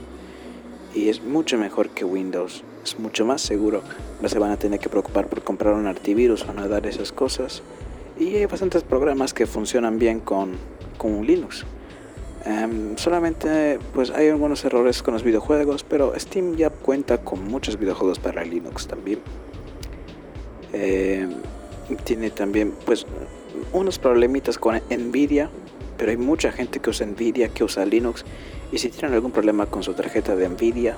[0.95, 2.63] y es mucho mejor que Windows.
[2.99, 3.81] Mucho más seguro.
[4.21, 7.11] No se van a tener que preocupar por comprar un antivirus o no dar esas
[7.11, 7.61] cosas.
[8.19, 10.53] Y hay bastantes programas que funcionan bien con,
[10.97, 11.65] con Linux.
[12.45, 17.77] Em, solamente pues hay algunos errores con los videojuegos, pero Steam ya cuenta con muchos
[17.77, 19.19] videojuegos para Linux también.
[20.71, 21.33] Em,
[22.05, 23.05] tiene también pues
[23.73, 25.49] unos problemitas con Nvidia,
[25.97, 28.23] pero hay mucha gente que usa Nvidia, que usa Linux.
[28.71, 30.95] Y si tienen algún problema con su tarjeta de Nvidia,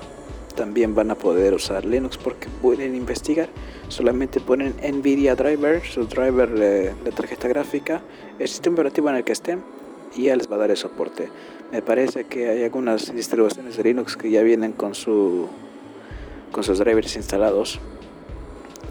[0.54, 3.48] también van a poder usar Linux porque pueden investigar.
[3.88, 8.02] Solamente ponen Nvidia Driver, su driver de, tarjeta gráfica,
[8.38, 9.62] el sistema operativo en el que estén
[10.14, 11.28] y ya les va a dar el soporte.
[11.72, 15.48] Me parece que hay algunas distribuciones de Linux que ya vienen con su
[16.52, 17.78] con sus drivers instalados,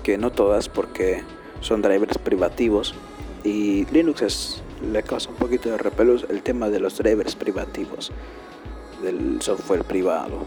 [0.01, 1.23] que no todas porque
[1.59, 2.95] son drivers privativos
[3.43, 8.11] y Linux es, le causa un poquito de repelús el tema de los drivers privativos
[9.01, 10.45] del software privado.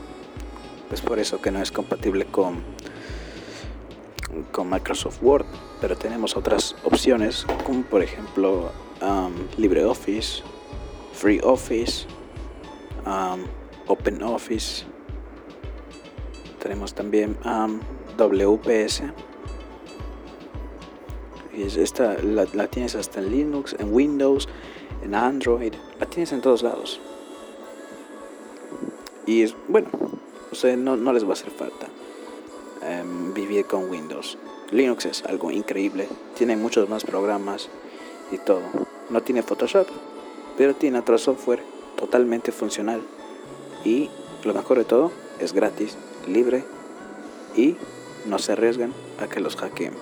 [0.93, 2.63] Es por eso que no es compatible con
[4.51, 5.47] con Microsoft Word,
[5.81, 10.43] pero tenemos otras opciones como por ejemplo um, LibreOffice,
[11.13, 12.07] FreeOffice,
[13.07, 13.45] um,
[13.87, 14.85] OpenOffice.
[16.61, 17.81] Tenemos también um,
[18.17, 19.03] WPS.
[21.55, 24.49] Y es esta la, la, tienes hasta en Linux, en Windows,
[25.03, 27.01] en Android, la tienes en todos lados.
[29.27, 29.89] Y es bueno,
[30.53, 31.89] o sea, no, no les va a hacer falta
[32.83, 34.39] um, vivir con Windows.
[34.71, 37.69] Linux es algo increíble, tiene muchos más programas
[38.31, 38.63] y todo.
[39.11, 39.87] No tiene Photoshop,
[40.57, 41.63] pero tiene otro software
[41.97, 43.03] totalmente funcional.
[43.85, 44.11] Y
[44.45, 45.97] lo mejor de todo, es gratis,
[46.27, 46.65] libre
[47.57, 47.77] y
[48.27, 49.95] no se arriesgan a que los hackeen.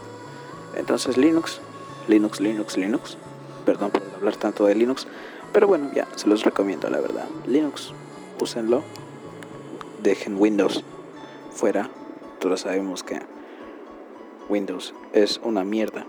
[0.75, 1.61] Entonces Linux,
[2.09, 3.17] Linux, Linux, Linux.
[3.65, 5.07] Perdón por hablar tanto de Linux,
[5.53, 7.29] pero bueno, ya se los recomiendo la verdad.
[7.47, 7.93] Linux,
[8.41, 8.83] úsenlo.
[10.03, 10.85] Dejen Windows
[11.51, 11.91] fuera.
[12.39, 13.21] Todos sabemos que
[14.49, 16.07] Windows es una mierda.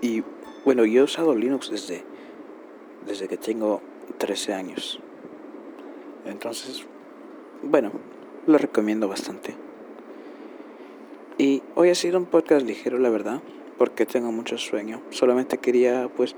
[0.00, 0.22] Y
[0.64, 2.04] bueno, yo he usado Linux desde,
[3.06, 3.82] desde que tengo
[4.18, 5.00] 13 años.
[6.26, 6.86] Entonces,
[7.62, 7.92] bueno,
[8.46, 9.54] lo recomiendo bastante.
[11.38, 13.40] Y hoy ha sido un podcast ligero, la verdad,
[13.78, 15.00] porque tengo mucho sueño.
[15.10, 16.36] Solamente quería, pues,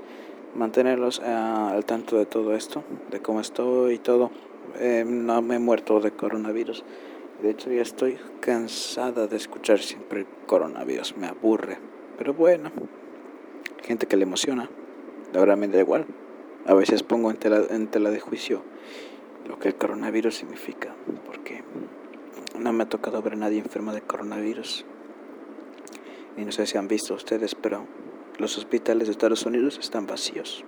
[0.55, 4.31] mantenerlos uh, al tanto de todo esto, de cómo estoy y todo.
[4.79, 6.83] Eh, no me he muerto de coronavirus.
[7.41, 11.17] De hecho, ya estoy cansada de escuchar siempre el coronavirus.
[11.17, 11.77] Me aburre.
[12.17, 12.71] Pero bueno,
[13.83, 14.69] gente que le emociona.
[15.33, 16.05] Verdad me da igual.
[16.65, 18.63] A veces pongo en tela, en tela de juicio
[19.47, 20.95] lo que el coronavirus significa.
[21.25, 21.63] Porque
[22.57, 24.85] no me ha tocado ver a nadie enfermo de coronavirus.
[26.37, 27.85] Y no sé si han visto ustedes, pero
[28.37, 30.63] los hospitales de Estados Unidos están vacíos.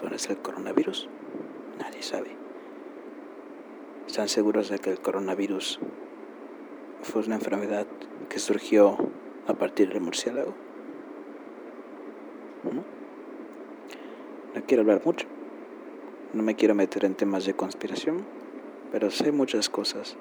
[0.00, 1.08] ¿Dónde está el coronavirus?
[1.78, 2.39] Nadie sabe.
[4.10, 5.78] ¿Están seguros de que el coronavirus
[7.00, 7.86] fue una enfermedad
[8.28, 8.96] que surgió
[9.46, 10.52] a partir del murciélago?
[12.64, 12.82] ¿No?
[14.66, 15.28] quiero hablar mucho.
[16.32, 18.24] No me quiero meter en temas de conspiración,
[18.90, 20.16] pero sé muchas cosas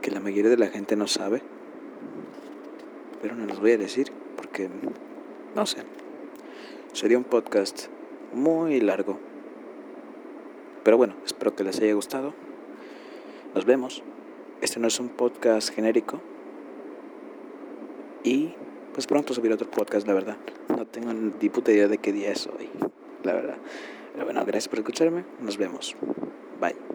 [0.00, 1.42] que la mayoría de la gente no sabe.
[3.20, 4.70] Pero no las voy a decir porque,
[5.54, 5.82] no sé,
[6.94, 7.88] sería un podcast
[8.32, 9.18] muy largo.
[10.84, 12.32] Pero bueno, espero que les haya gustado.
[13.54, 14.02] Nos vemos.
[14.60, 16.20] Este no es un podcast genérico.
[18.24, 18.54] Y
[18.92, 20.36] pues pronto subiré otro podcast, la verdad.
[20.68, 22.68] No tengo ni puta idea de qué día es hoy,
[23.22, 23.56] la verdad.
[24.12, 25.24] Pero bueno, gracias por escucharme.
[25.40, 25.94] Nos vemos.
[26.60, 26.93] Bye.